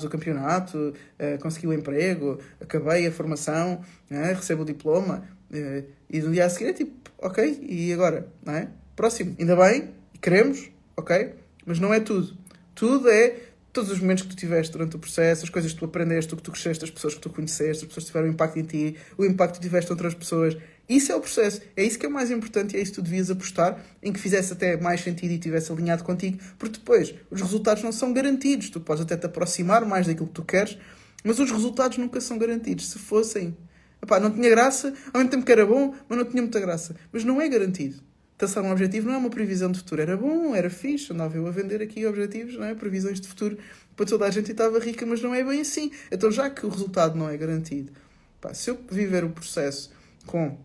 o 0.05 0.09
campeonato, 0.09 0.77
uh, 0.77 1.41
consegui 1.41 1.67
o 1.67 1.73
emprego, 1.73 2.39
acabei 2.61 3.07
a 3.07 3.11
formação, 3.11 3.81
uh, 4.11 4.35
recebo 4.35 4.61
o 4.61 4.65
diploma, 4.65 5.23
uh, 5.51 5.83
e 6.09 6.19
no 6.19 6.31
dia 6.31 6.45
a 6.45 6.49
seguir 6.49 6.69
é 6.69 6.73
tipo, 6.73 7.11
ok, 7.17 7.59
e 7.61 7.91
agora? 7.93 8.27
Não 8.45 8.53
é? 8.53 8.67
Próximo, 8.95 9.35
ainda 9.39 9.55
bem, 9.55 9.89
queremos, 10.21 10.69
ok? 10.95 11.33
Mas 11.65 11.79
não 11.79 11.93
é 11.93 11.99
tudo. 11.99 12.37
Tudo 12.75 13.09
é 13.09 13.35
todos 13.77 13.91
os 13.91 13.99
momentos 13.99 14.23
que 14.23 14.29
tu 14.29 14.35
tiveste 14.35 14.71
durante 14.71 14.95
o 14.95 14.99
processo, 14.99 15.43
as 15.43 15.49
coisas 15.51 15.71
que 15.71 15.77
tu 15.77 15.85
aprendeste, 15.85 16.33
o 16.33 16.37
que 16.37 16.41
tu 16.41 16.51
cresceste, 16.51 16.83
as 16.83 16.89
pessoas 16.89 17.13
que 17.13 17.19
tu 17.19 17.29
conheceste, 17.29 17.83
as 17.83 17.87
pessoas 17.87 18.05
que 18.05 18.11
tiveram 18.11 18.27
impacto 18.27 18.57
em 18.57 18.63
ti, 18.63 18.95
o 19.15 19.23
impacto 19.23 19.53
que 19.53 19.59
tu 19.59 19.63
tiveste 19.63 19.91
em 19.91 19.93
outras 19.93 20.15
pessoas. 20.15 20.57
Isso 20.89 21.11
é 21.11 21.15
o 21.15 21.19
processo. 21.19 21.61
É 21.75 21.83
isso 21.83 21.99
que 21.99 22.05
é 22.05 22.09
o 22.09 22.11
mais 22.11 22.31
importante 22.31 22.75
e 22.75 22.79
é 22.79 22.81
isso 22.81 22.91
que 22.91 22.95
tu 22.95 23.01
devias 23.01 23.29
apostar, 23.29 23.83
em 24.01 24.13
que 24.13 24.19
fizesse 24.19 24.53
até 24.53 24.77
mais 24.77 25.01
sentido 25.01 25.31
e 25.31 25.37
tivesse 25.37 25.71
alinhado 25.71 26.03
contigo, 26.03 26.37
porque 26.57 26.79
depois 26.79 27.13
os 27.29 27.41
resultados 27.41 27.83
não 27.83 27.91
são 27.91 28.13
garantidos. 28.13 28.69
Tu 28.69 28.79
podes 28.79 29.03
até 29.03 29.17
te 29.17 29.25
aproximar 29.25 29.85
mais 29.85 30.07
daquilo 30.07 30.27
que 30.27 30.33
tu 30.33 30.43
queres, 30.43 30.77
mas 31.23 31.39
os 31.39 31.51
resultados 31.51 31.97
nunca 31.97 32.21
são 32.21 32.37
garantidos. 32.37 32.89
Se 32.89 32.99
fossem, 32.99 33.55
epá, 34.01 34.19
não 34.19 34.31
tinha 34.31 34.49
graça, 34.49 34.93
ao 35.13 35.19
mesmo 35.19 35.31
tempo 35.31 35.45
que 35.45 35.51
era 35.51 35.65
bom, 35.65 35.93
mas 36.07 36.17
não 36.17 36.25
tinha 36.25 36.41
muita 36.41 36.59
graça. 36.59 36.95
Mas 37.11 37.23
não 37.23 37.41
é 37.41 37.49
garantido 37.49 38.01
traçar 38.37 38.63
um 38.63 38.71
objetivo 38.71 39.07
não 39.07 39.15
é 39.15 39.17
uma 39.17 39.29
previsão 39.29 39.71
de 39.71 39.79
futuro. 39.79 40.01
Era 40.01 40.15
bom, 40.15 40.53
era 40.55 40.69
fixe, 40.69 41.11
andava 41.11 41.35
eu 41.35 41.47
a 41.47 41.51
vender 41.51 41.81
aqui 41.81 42.05
objetivos, 42.05 42.55
não 42.55 42.65
é? 42.65 42.75
previsões 42.75 43.19
de 43.19 43.27
futuro 43.27 43.57
para 43.95 44.05
toda 44.05 44.25
a 44.25 44.29
gente 44.29 44.49
e 44.49 44.51
estava 44.51 44.77
rica, 44.79 45.05
mas 45.05 45.21
não 45.21 45.33
é 45.33 45.43
bem 45.43 45.61
assim. 45.61 45.91
Então, 46.11 46.31
já 46.31 46.49
que 46.49 46.65
o 46.65 46.69
resultado 46.69 47.17
não 47.17 47.27
é 47.27 47.35
garantido, 47.35 47.91
pá, 48.39 48.53
se 48.53 48.69
eu 48.69 48.79
viver 48.89 49.23
o 49.23 49.29
processo 49.29 49.91
com 50.27 50.55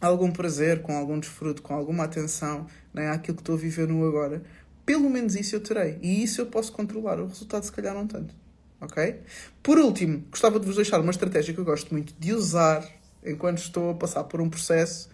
algum 0.00 0.30
prazer, 0.30 0.82
com 0.82 0.96
algum 0.96 1.18
desfruto, 1.18 1.62
com 1.62 1.74
alguma 1.74 2.04
atenção 2.04 2.66
né, 2.92 3.10
àquilo 3.10 3.36
que 3.36 3.42
estou 3.42 3.54
a 3.54 3.58
viver 3.58 3.88
no 3.88 4.06
agora, 4.06 4.42
pelo 4.84 5.10
menos 5.10 5.34
isso 5.34 5.56
eu 5.56 5.60
terei. 5.60 5.98
E 6.02 6.22
isso 6.22 6.40
eu 6.40 6.46
posso 6.46 6.72
controlar. 6.72 7.20
O 7.20 7.26
resultado, 7.26 7.64
se 7.64 7.72
calhar, 7.72 7.94
não 7.94 8.06
tanto. 8.06 8.34
Ok? 8.80 9.20
Por 9.62 9.78
último, 9.78 10.24
gostava 10.30 10.60
de 10.60 10.66
vos 10.66 10.76
deixar 10.76 11.00
uma 11.00 11.10
estratégia 11.10 11.54
que 11.54 11.60
eu 11.60 11.64
gosto 11.64 11.92
muito 11.92 12.14
de 12.18 12.32
usar 12.32 12.86
enquanto 13.24 13.58
estou 13.58 13.90
a 13.90 13.94
passar 13.94 14.24
por 14.24 14.40
um 14.40 14.48
processo 14.48 15.08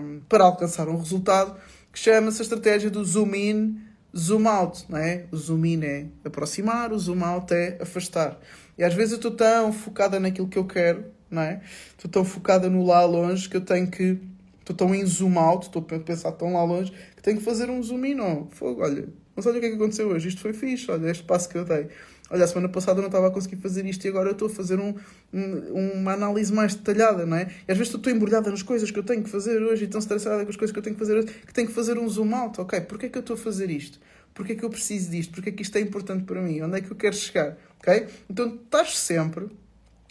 um, 0.00 0.20
para 0.28 0.44
alcançar 0.44 0.88
um 0.88 0.96
resultado 0.96 1.58
que 1.92 1.98
chama-se 1.98 2.42
a 2.42 2.44
estratégia 2.44 2.90
do 2.90 3.02
zoom 3.02 3.34
in, 3.34 3.80
zoom 4.16 4.46
out, 4.46 4.84
não 4.88 4.98
é? 4.98 5.24
O 5.32 5.36
zoom 5.36 5.64
in 5.64 5.82
é 5.82 6.06
aproximar, 6.24 6.92
o 6.92 6.98
zoom 6.98 7.24
out 7.24 7.52
é 7.54 7.78
afastar. 7.80 8.38
E 8.76 8.84
às 8.84 8.92
vezes 8.92 9.12
eu 9.12 9.16
estou 9.16 9.30
tão 9.30 9.72
focada 9.72 10.20
naquilo 10.20 10.46
que 10.46 10.58
eu 10.58 10.66
quero, 10.66 11.06
não 11.30 11.42
é? 11.42 11.60
Estou 11.90 12.10
tão 12.10 12.24
focada 12.24 12.68
no 12.68 12.84
lá 12.84 13.04
longe 13.04 13.48
que 13.48 13.56
eu 13.56 13.60
tenho 13.60 13.90
que. 13.90 14.18
Estou 14.60 14.74
tão 14.74 14.94
em 14.94 15.06
zoom 15.06 15.38
out, 15.38 15.66
estou 15.66 15.86
a 15.92 15.98
pensar 16.00 16.32
tão 16.32 16.54
lá 16.54 16.64
longe 16.64 16.92
que 17.14 17.22
tenho 17.22 17.38
que 17.38 17.44
fazer 17.44 17.70
um 17.70 17.80
zoom 17.82 18.04
in. 18.04 18.46
Fogo, 18.50 18.82
olha, 18.82 19.08
mas 19.36 19.46
olha 19.46 19.58
o 19.58 19.60
que 19.60 19.66
é 19.66 19.68
que 19.70 19.76
aconteceu 19.76 20.08
hoje. 20.08 20.28
Isto 20.28 20.40
foi 20.40 20.52
fixe, 20.52 20.90
olha, 20.90 21.08
este 21.08 21.22
passo 21.22 21.48
que 21.48 21.56
eu 21.56 21.64
dei. 21.64 21.88
Olha, 22.28 22.44
a 22.44 22.48
semana 22.48 22.68
passada 22.68 22.98
eu 22.98 23.02
não 23.02 23.08
estava 23.08 23.28
a 23.28 23.30
conseguir 23.30 23.56
fazer 23.56 23.86
isto 23.86 24.04
e 24.04 24.08
agora 24.08 24.30
eu 24.30 24.32
estou 24.32 24.48
a 24.48 24.50
fazer 24.50 24.80
um, 24.80 24.94
um, 25.32 25.92
uma 25.94 26.14
análise 26.14 26.52
mais 26.52 26.74
detalhada, 26.74 27.24
não 27.24 27.36
é? 27.36 27.48
E 27.68 27.70
às 27.70 27.78
vezes 27.78 27.94
estou 27.94 28.12
embrulhada 28.12 28.50
nas 28.50 28.62
coisas 28.62 28.90
que 28.90 28.98
eu 28.98 29.04
tenho 29.04 29.22
que 29.22 29.30
fazer 29.30 29.62
hoje 29.62 29.84
e 29.84 29.86
tão 29.86 30.00
estressada 30.00 30.42
com 30.42 30.50
as 30.50 30.56
coisas 30.56 30.72
que 30.72 30.78
eu 30.78 30.82
tenho 30.82 30.96
que 30.96 31.00
fazer 31.00 31.18
hoje 31.18 31.28
que 31.28 31.54
tenho 31.54 31.68
que 31.68 31.74
fazer 31.74 31.96
um 31.98 32.08
zoom 32.08 32.34
out. 32.34 32.60
Ok, 32.60 32.80
porquê 32.80 33.06
é 33.06 33.08
que 33.08 33.18
eu 33.18 33.20
estou 33.20 33.34
a 33.34 33.36
fazer 33.38 33.70
isto? 33.70 34.00
Porquê 34.34 34.52
é 34.52 34.54
que 34.56 34.64
eu 34.64 34.70
preciso 34.70 35.10
disto? 35.10 35.32
Porquê 35.32 35.50
é 35.50 35.52
que 35.52 35.62
isto 35.62 35.76
é 35.76 35.80
importante 35.80 36.24
para 36.24 36.42
mim? 36.42 36.60
Onde 36.62 36.78
é 36.78 36.80
que 36.80 36.90
eu 36.90 36.96
quero 36.96 37.14
chegar? 37.14 37.56
Ok? 37.78 38.06
Então 38.28 38.58
estás 38.64 38.98
sempre 38.98 39.46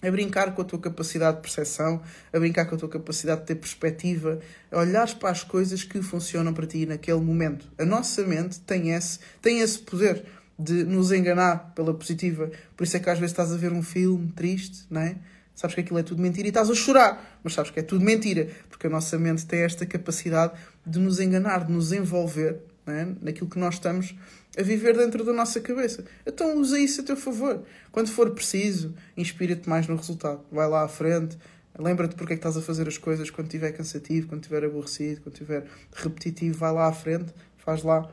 a 0.05 0.11
brincar 0.11 0.53
com 0.53 0.61
a 0.61 0.65
tua 0.65 0.79
capacidade 0.79 1.37
de 1.37 1.41
percepção, 1.41 2.01
a 2.31 2.39
brincar 2.39 2.65
com 2.65 2.75
a 2.75 2.77
tua 2.77 2.89
capacidade 2.89 3.41
de 3.41 3.47
ter 3.47 3.55
perspectiva, 3.55 4.39
a 4.71 4.79
olhares 4.79 5.13
para 5.13 5.29
as 5.29 5.43
coisas 5.43 5.83
que 5.83 6.01
funcionam 6.01 6.53
para 6.53 6.67
ti 6.67 6.85
naquele 6.85 7.21
momento. 7.21 7.67
A 7.77 7.85
nossa 7.85 8.23
mente 8.23 8.59
tem 8.59 8.91
esse, 8.91 9.19
tem 9.41 9.61
esse 9.61 9.79
poder 9.79 10.25
de 10.57 10.83
nos 10.83 11.11
enganar 11.11 11.73
pela 11.75 11.93
positiva. 11.93 12.51
Por 12.77 12.83
isso 12.83 12.95
é 12.95 12.99
que 12.99 13.09
às 13.09 13.19
vezes 13.19 13.31
estás 13.31 13.51
a 13.51 13.57
ver 13.57 13.71
um 13.71 13.81
filme 13.81 14.31
triste, 14.35 14.85
não 14.89 15.01
é? 15.01 15.15
Sabes 15.55 15.73
que 15.73 15.81
aquilo 15.81 15.99
é 15.99 16.03
tudo 16.03 16.21
mentira 16.21 16.47
e 16.47 16.49
estás 16.49 16.69
a 16.69 16.75
chorar, 16.75 17.39
mas 17.41 17.53
sabes 17.53 17.71
que 17.71 17.79
é 17.79 17.83
tudo 17.83 18.03
mentira, 18.03 18.49
porque 18.69 18.87
a 18.87 18.89
nossa 18.89 19.17
mente 19.17 19.45
tem 19.45 19.61
esta 19.61 19.85
capacidade 19.85 20.53
de 20.85 20.99
nos 20.99 21.19
enganar, 21.19 21.65
de 21.65 21.71
nos 21.71 21.93
envolver 21.93 22.59
é? 22.87 23.07
naquilo 23.21 23.49
que 23.49 23.57
nós 23.57 23.75
estamos 23.75 24.13
a 24.57 24.61
viver 24.61 24.95
dentro 24.95 25.23
da 25.23 25.33
nossa 25.33 25.59
cabeça. 25.59 26.05
Então 26.25 26.57
usa 26.59 26.79
isso 26.79 27.01
a 27.01 27.03
teu 27.03 27.17
favor. 27.17 27.63
Quando 27.91 28.09
for 28.09 28.31
preciso, 28.31 28.93
inspira-te 29.17 29.67
mais 29.67 29.87
no 29.87 29.95
resultado. 29.95 30.41
Vai 30.51 30.67
lá 30.67 30.83
à 30.83 30.87
frente, 30.87 31.37
lembra-te 31.77 32.15
porque 32.15 32.33
é 32.33 32.35
que 32.35 32.39
estás 32.39 32.57
a 32.57 32.61
fazer 32.61 32.87
as 32.87 32.97
coisas 32.97 33.29
quando 33.29 33.47
estiver 33.47 33.71
cansativo, 33.71 34.27
quando 34.27 34.41
estiver 34.41 34.63
aborrecido, 34.63 35.21
quando 35.21 35.33
estiver 35.33 35.65
repetitivo, 35.93 36.57
vai 36.57 36.71
lá 36.71 36.87
à 36.87 36.93
frente, 36.93 37.33
faz 37.57 37.83
lá 37.83 38.09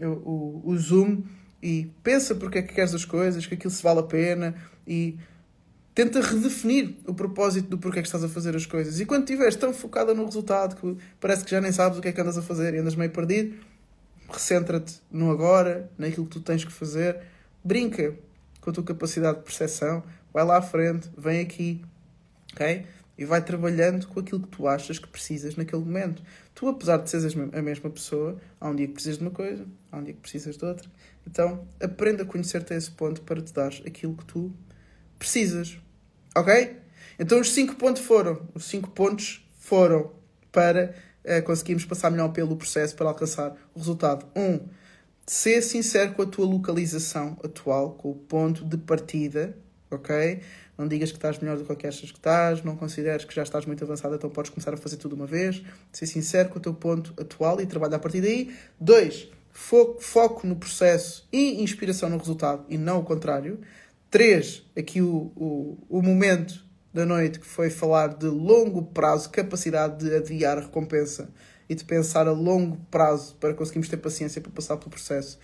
o, 0.00 0.06
o, 0.06 0.62
o 0.66 0.78
zoom 0.78 1.22
e 1.62 1.90
pensa 2.02 2.34
porque 2.34 2.58
é 2.58 2.62
que 2.62 2.74
queres 2.74 2.94
as 2.94 3.04
coisas, 3.04 3.46
que 3.46 3.54
aquilo 3.54 3.70
se 3.70 3.82
vale 3.82 4.00
a 4.00 4.04
pena 4.04 4.54
e 4.86 5.16
tenta 5.94 6.20
redefinir 6.20 6.96
o 7.06 7.14
propósito 7.14 7.68
do 7.68 7.78
porquê 7.78 8.00
é 8.00 8.02
que 8.02 8.08
estás 8.08 8.24
a 8.24 8.28
fazer 8.28 8.56
as 8.56 8.66
coisas. 8.66 8.98
E 8.98 9.06
quando 9.06 9.22
estiveres 9.22 9.54
tão 9.54 9.72
focada 9.72 10.12
no 10.12 10.24
resultado 10.24 10.74
que 10.76 10.96
parece 11.20 11.44
que 11.44 11.50
já 11.50 11.60
nem 11.60 11.70
sabes 11.70 11.98
o 11.98 12.02
que 12.02 12.08
é 12.08 12.12
que 12.12 12.20
andas 12.20 12.36
a 12.36 12.42
fazer 12.42 12.74
e 12.74 12.78
andas 12.78 12.96
meio 12.96 13.10
perdido, 13.10 13.54
recentra-te 14.34 15.00
no 15.10 15.30
agora, 15.30 15.90
naquilo 15.96 16.26
que 16.26 16.32
tu 16.32 16.40
tens 16.40 16.64
que 16.64 16.72
fazer, 16.72 17.20
brinca 17.62 18.14
com 18.60 18.70
a 18.70 18.72
tua 18.72 18.84
capacidade 18.84 19.38
de 19.38 19.44
percepção, 19.44 20.02
vai 20.32 20.44
lá 20.44 20.58
à 20.58 20.62
frente, 20.62 21.10
vem 21.16 21.40
aqui, 21.40 21.84
ok? 22.52 22.86
E 23.16 23.24
vai 23.24 23.44
trabalhando 23.44 24.06
com 24.08 24.20
aquilo 24.20 24.40
que 24.40 24.48
tu 24.48 24.66
achas 24.66 24.98
que 24.98 25.06
precisas 25.06 25.54
naquele 25.54 25.82
momento. 25.82 26.22
Tu, 26.54 26.66
apesar 26.66 26.96
de 26.96 27.08
seres 27.08 27.34
a 27.36 27.62
mesma 27.62 27.88
pessoa, 27.90 28.36
há 28.60 28.68
um 28.68 28.74
dia 28.74 28.88
que 28.88 28.94
precisas 28.94 29.18
de 29.18 29.24
uma 29.24 29.30
coisa, 29.30 29.64
há 29.92 29.98
um 29.98 30.02
dia 30.02 30.14
que 30.14 30.20
precisas 30.20 30.56
de 30.56 30.64
outra. 30.64 30.88
Então, 31.26 31.66
aprenda 31.80 32.24
a 32.24 32.26
conhecer-te 32.26 32.74
a 32.74 32.76
esse 32.76 32.90
ponto 32.90 33.22
para 33.22 33.40
te 33.40 33.52
dar 33.52 33.72
aquilo 33.86 34.16
que 34.16 34.24
tu 34.24 34.52
precisas. 35.18 35.78
Ok? 36.34 36.76
Então, 37.18 37.40
os 37.40 37.52
5 37.52 37.76
pontos 37.76 38.02
foram. 38.02 38.48
Os 38.54 38.64
5 38.64 38.90
pontos 38.90 39.46
foram 39.58 40.10
para 40.50 40.94
uh, 41.24 41.42
conseguirmos 41.44 41.84
passar 41.84 42.10
melhor 42.10 42.28
pelo 42.28 42.56
processo 42.56 42.94
para 42.94 43.08
alcançar 43.08 43.54
o 43.74 43.78
resultado. 43.78 44.26
1. 44.34 44.40
Um, 44.40 44.60
ser 45.26 45.62
sincero 45.62 46.12
com 46.12 46.22
a 46.22 46.26
tua 46.26 46.46
localização 46.46 47.38
atual, 47.42 47.92
com 47.92 48.10
o 48.10 48.14
ponto 48.14 48.64
de 48.64 48.76
partida. 48.76 49.56
Ok? 49.90 50.40
Não 50.76 50.88
digas 50.88 51.10
que 51.10 51.18
estás 51.18 51.38
melhor 51.38 51.56
do 51.56 51.76
que 51.76 51.86
achas 51.86 52.10
que 52.10 52.18
estás, 52.18 52.64
não 52.64 52.76
consideres 52.76 53.24
que 53.24 53.34
já 53.34 53.44
estás 53.44 53.64
muito 53.64 53.84
avançado, 53.84 54.16
então 54.16 54.28
podes 54.28 54.50
começar 54.50 54.74
a 54.74 54.76
fazer 54.76 54.96
tudo 54.96 55.14
uma 55.14 55.26
vez. 55.26 55.62
Ser 55.92 56.06
sincero 56.06 56.48
com 56.48 56.58
o 56.58 56.60
teu 56.60 56.74
ponto 56.74 57.14
atual 57.20 57.60
e 57.60 57.66
trabalhar 57.66 57.96
a 57.96 58.00
partir 58.00 58.20
daí. 58.20 58.54
2 58.80 59.34
foco, 59.54 60.02
foco 60.02 60.46
no 60.46 60.56
processo 60.56 61.26
e 61.32 61.62
inspiração 61.62 62.10
no 62.10 62.18
resultado 62.18 62.66
e 62.68 62.76
não 62.76 62.98
o 62.98 63.04
contrário. 63.04 63.60
Três, 64.10 64.64
aqui 64.76 65.00
o, 65.00 65.32
o, 65.34 65.78
o 65.88 66.02
momento 66.02 66.63
da 66.94 67.04
noite 67.04 67.40
que 67.40 67.46
foi 67.46 67.68
falar 67.68 68.14
de 68.14 68.26
longo 68.26 68.82
prazo, 68.82 69.28
capacidade 69.28 70.08
de 70.08 70.14
adiar 70.14 70.58
a 70.58 70.60
recompensa 70.60 71.28
e 71.68 71.74
de 71.74 71.84
pensar 71.84 72.28
a 72.28 72.32
longo 72.32 72.78
prazo 72.88 73.34
para 73.40 73.52
conseguirmos 73.52 73.88
ter 73.88 73.96
paciência 73.96 74.40
para 74.40 74.52
passar 74.52 74.76
pelo 74.76 74.90
processo 74.90 75.36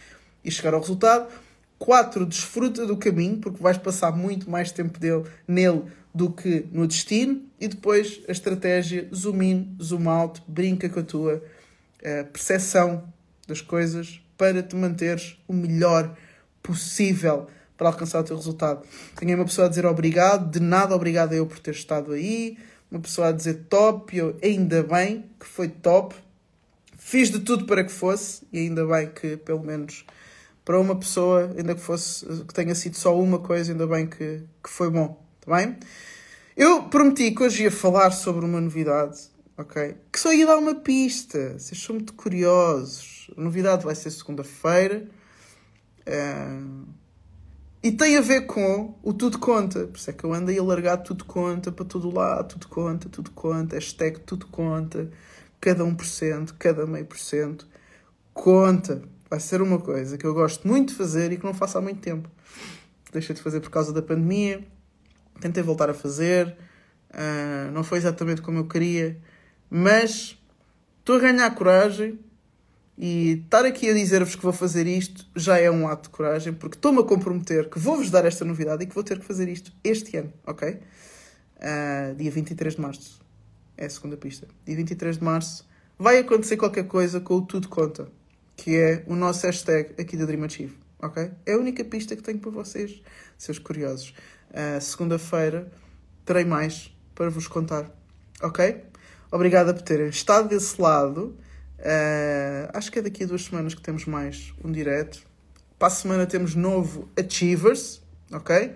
e 0.45 0.51
chegar 0.51 0.75
ao 0.75 0.81
resultado. 0.81 1.29
Quatro, 1.77 2.25
desfruta 2.25 2.87
do 2.87 2.97
caminho, 2.97 3.39
porque 3.39 3.61
vais 3.61 3.77
passar 3.77 4.13
muito 4.13 4.49
mais 4.49 4.71
tempo 4.71 4.99
dele, 5.01 5.25
nele 5.49 5.83
do 6.15 6.31
que 6.31 6.67
no 6.71 6.87
destino. 6.87 7.43
E 7.59 7.67
depois 7.67 8.21
a 8.29 8.33
estratégia 8.33 9.09
zoom 9.13 9.43
in, 9.43 9.77
zoom 9.83 10.09
out, 10.09 10.41
brinca 10.47 10.89
com 10.89 11.01
a 11.01 11.03
tua 11.03 11.35
uh, 11.37 12.25
percepção 12.27 13.13
das 13.49 13.61
coisas 13.61 14.23
para 14.37 14.63
te 14.63 14.77
manteres 14.77 15.37
o 15.49 15.53
melhor 15.53 16.17
possível 16.63 17.49
para 17.81 17.88
alcançar 17.88 18.21
o 18.21 18.25
teu 18.25 18.37
resultado. 18.37 18.87
Tenho 19.16 19.35
uma 19.37 19.47
pessoa 19.47 19.66
a 19.66 19.71
dizer 19.71 19.87
obrigado, 19.87 20.51
de 20.51 20.61
nada 20.61 20.95
obrigado 20.95 21.33
a 21.33 21.37
eu 21.37 21.47
por 21.47 21.59
ter 21.59 21.71
estado 21.71 22.12
aí, 22.12 22.59
uma 22.90 23.01
pessoa 23.01 23.29
a 23.29 23.33
dizer 23.33 23.64
top, 23.71 24.14
eu 24.14 24.37
ainda 24.45 24.83
bem 24.83 25.25
que 25.40 25.47
foi 25.47 25.66
top, 25.66 26.14
fiz 26.99 27.31
de 27.31 27.38
tudo 27.40 27.64
para 27.64 27.83
que 27.83 27.90
fosse, 27.90 28.43
e 28.53 28.59
ainda 28.59 28.85
bem 28.85 29.09
que 29.09 29.38
pelo 29.38 29.64
menos 29.64 30.05
para 30.62 30.79
uma 30.79 30.95
pessoa, 30.95 31.55
ainda 31.57 31.75
que 31.75 31.81
fosse 31.81 32.27
que 32.45 32.53
tenha 32.53 32.75
sido 32.75 32.99
só 32.99 33.19
uma 33.19 33.38
coisa, 33.38 33.73
ainda 33.73 33.87
bem 33.87 34.07
que, 34.07 34.43
que 34.62 34.69
foi 34.69 34.90
bom, 34.90 35.19
está 35.40 35.57
bem? 35.57 35.79
Eu 36.55 36.83
prometi 36.83 37.31
que 37.31 37.43
hoje 37.43 37.62
ia 37.62 37.71
falar 37.71 38.11
sobre 38.11 38.45
uma 38.45 38.61
novidade, 38.61 39.19
ok? 39.57 39.97
Que 40.12 40.21
só 40.21 40.35
ia 40.35 40.47
dar 40.47 40.59
uma 40.59 40.75
pista, 40.75 41.59
vocês 41.59 41.83
são 41.83 41.95
muito 41.95 42.12
curiosos. 42.12 43.31
A 43.35 43.40
novidade 43.40 43.87
vai 43.87 43.95
ser 43.95 44.11
segunda-feira. 44.11 45.09
Uh, 46.07 47.00
e 47.83 47.90
tem 47.90 48.16
a 48.19 48.21
ver 48.21 48.43
com 48.43 48.99
o 49.03 49.12
tudo 49.12 49.38
conta. 49.38 49.87
Por 49.87 49.97
isso 49.97 50.11
é 50.11 50.12
que 50.12 50.25
eu 50.25 50.33
ando 50.35 50.51
aí 50.51 50.59
a 50.59 50.62
largar 50.62 50.99
tudo 50.99 51.25
conta 51.25 51.73
para 51.73 51.85
todo 51.85 52.14
lado, 52.14 52.49
tudo 52.49 52.69
conta, 52.69 53.09
tudo 53.09 53.31
conta, 53.31 53.75
hashtag 53.75 54.21
tudo 54.21 54.47
conta, 54.49 55.11
cada 55.61 55.83
1%, 55.85 56.55
cada 56.59 56.87
meio 56.87 57.07
por 57.07 57.19
cento. 57.19 57.66
Conta. 58.35 59.03
Vai 59.31 59.40
ser 59.40 59.62
uma 59.62 59.79
coisa 59.79 60.19
que 60.19 60.27
eu 60.27 60.35
gosto 60.35 60.66
muito 60.66 60.90
de 60.90 60.95
fazer 60.97 61.33
e 61.33 61.38
que 61.38 61.45
não 61.45 61.55
faço 61.55 61.79
há 61.79 61.81
muito 61.81 62.01
tempo. 62.01 62.29
Deixei 63.12 63.35
de 63.35 63.40
fazer 63.40 63.61
por 63.61 63.71
causa 63.71 63.93
da 63.93 64.03
pandemia. 64.03 64.66
Tentei 65.40 65.62
voltar 65.62 65.88
a 65.88 65.95
fazer. 65.95 66.57
Uh, 67.11 67.71
não 67.73 67.83
foi 67.83 67.99
exatamente 67.99 68.43
como 68.43 68.59
eu 68.59 68.66
queria. 68.66 69.19
Mas 69.71 70.37
estou 70.99 71.16
a 71.16 71.21
ganhar 71.21 71.55
coragem 71.55 72.19
e 73.03 73.43
estar 73.45 73.65
aqui 73.65 73.89
a 73.89 73.95
dizer-vos 73.95 74.37
que 74.37 74.43
vou 74.43 74.53
fazer 74.53 74.87
isto 74.87 75.25
já 75.35 75.59
é 75.59 75.71
um 75.71 75.89
ato 75.89 76.03
de 76.03 76.09
coragem, 76.11 76.53
porque 76.53 76.77
estou-me 76.77 77.01
a 77.01 77.03
comprometer 77.03 77.71
que 77.71 77.79
vou-vos 77.79 78.11
dar 78.11 78.27
esta 78.27 78.45
novidade 78.45 78.85
e 78.85 78.87
que 78.87 78.95
vou 78.95 79.03
ter 79.03 79.19
que 79.19 79.25
fazer 79.25 79.49
isto 79.49 79.73
este 79.83 80.19
ano, 80.19 80.31
ok? 80.47 80.69
Uh, 80.69 82.15
dia 82.15 82.31
23 82.31 82.75
de 82.75 82.81
março. 82.83 83.19
É 83.75 83.87
a 83.87 83.91
segunda 83.91 84.19
pista. 84.19 84.47
Dia 84.67 84.77
23 84.77 85.17
de 85.17 85.25
março 85.25 85.67
vai 85.99 86.19
acontecer 86.19 86.59
qualquer 86.59 86.87
coisa 86.87 87.21
com 87.21 87.37
o 87.37 87.41
Tudo 87.41 87.71
Conta, 87.71 88.07
que 88.55 88.77
é 88.77 89.03
o 89.07 89.17
nosso 89.17 89.47
hashtag 89.47 89.95
aqui 89.99 90.15
da 90.15 90.27
Dream 90.27 90.45
Achieve, 90.45 90.77
ok? 90.99 91.31
É 91.47 91.55
a 91.55 91.57
única 91.57 91.83
pista 91.83 92.15
que 92.15 92.23
tenho 92.23 92.39
para 92.39 92.51
vocês, 92.51 93.01
seus 93.39 93.59
curiosos. 93.59 94.13
Uh, 94.51 94.79
Segunda-feira 94.79 95.73
terei 96.27 96.45
mais 96.45 96.95
para 97.15 97.31
vos 97.31 97.49
contar, 97.49 97.91
ok? 98.43 98.85
Obrigada 99.33 99.73
por 99.73 99.81
terem 99.81 100.11
estado 100.11 100.51
desse 100.51 100.79
lado. 100.79 101.35
Uh, 101.81 102.69
acho 102.75 102.93
que 102.93 102.99
é 102.99 103.03
daqui 103.03 103.25
a 103.25 103.27
duas 103.27 103.45
semanas 103.45 103.75
que 103.75 103.81
temos 103.81 104.05
mais 104.05 104.53
um 104.62 104.71
direto. 104.71 105.23
Para 105.79 105.88
a 105.88 105.90
semana 105.90 106.27
temos 106.27 106.55
novo 106.55 107.09
Achievers, 107.19 108.03
ok? 108.31 108.75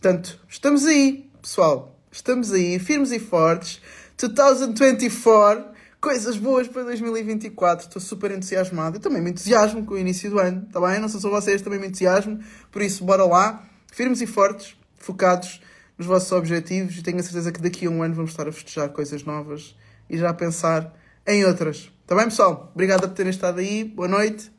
Portanto, 0.00 0.40
estamos 0.48 0.86
aí, 0.86 1.28
pessoal. 1.42 1.98
Estamos 2.12 2.52
aí, 2.52 2.78
firmes 2.78 3.10
e 3.10 3.18
fortes. 3.18 3.80
2024, 4.16 5.64
coisas 6.00 6.36
boas 6.36 6.68
para 6.68 6.84
2024. 6.84 7.88
Estou 7.88 8.00
super 8.00 8.30
entusiasmado. 8.30 8.96
Eu 8.96 9.00
também 9.00 9.20
me 9.20 9.30
entusiasmo 9.30 9.84
com 9.84 9.94
o 9.94 9.98
início 9.98 10.30
do 10.30 10.38
ano, 10.38 10.66
tá 10.72 10.80
bem? 10.80 11.00
Não 11.00 11.08
sou 11.08 11.20
só 11.20 11.28
vocês, 11.28 11.60
também 11.60 11.80
me 11.80 11.88
entusiasmo. 11.88 12.38
Por 12.70 12.80
isso, 12.80 13.04
bora 13.04 13.24
lá. 13.24 13.68
Firmes 13.92 14.20
e 14.20 14.26
fortes, 14.26 14.76
focados 14.96 15.60
nos 15.98 16.06
vossos 16.06 16.30
objetivos. 16.30 16.96
E 16.96 17.02
tenho 17.02 17.18
a 17.18 17.22
certeza 17.22 17.50
que 17.50 17.60
daqui 17.60 17.86
a 17.86 17.90
um 17.90 18.04
ano 18.04 18.14
vamos 18.14 18.30
estar 18.30 18.46
a 18.46 18.52
festejar 18.52 18.88
coisas 18.90 19.24
novas 19.24 19.74
e 20.08 20.16
já 20.16 20.30
a 20.30 20.34
pensar 20.34 20.94
em 21.26 21.44
outras. 21.44 21.90
Está 22.02 22.14
bem, 22.14 22.24
pessoal? 22.26 22.70
Obrigado 22.74 23.00
por 23.00 23.10
terem 23.10 23.30
estado 23.30 23.58
aí. 23.58 23.84
Boa 23.84 24.08
noite. 24.08 24.50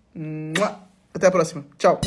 Até 1.14 1.28
a 1.28 1.32
próxima. 1.32 1.66
Tchau. 1.78 2.02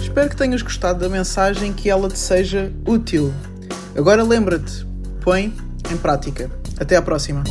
Espero 0.00 0.30
que 0.30 0.36
tenhas 0.36 0.62
gostado 0.62 1.00
da 1.00 1.08
mensagem 1.08 1.72
que 1.72 1.90
ela 1.90 2.08
te 2.08 2.18
seja 2.18 2.72
útil. 2.86 3.32
Agora 3.96 4.22
lembra-te, 4.22 4.86
põe 5.22 5.52
em 5.90 5.96
prática. 5.96 6.50
Até 6.78 6.96
à 6.96 7.02
próxima. 7.02 7.42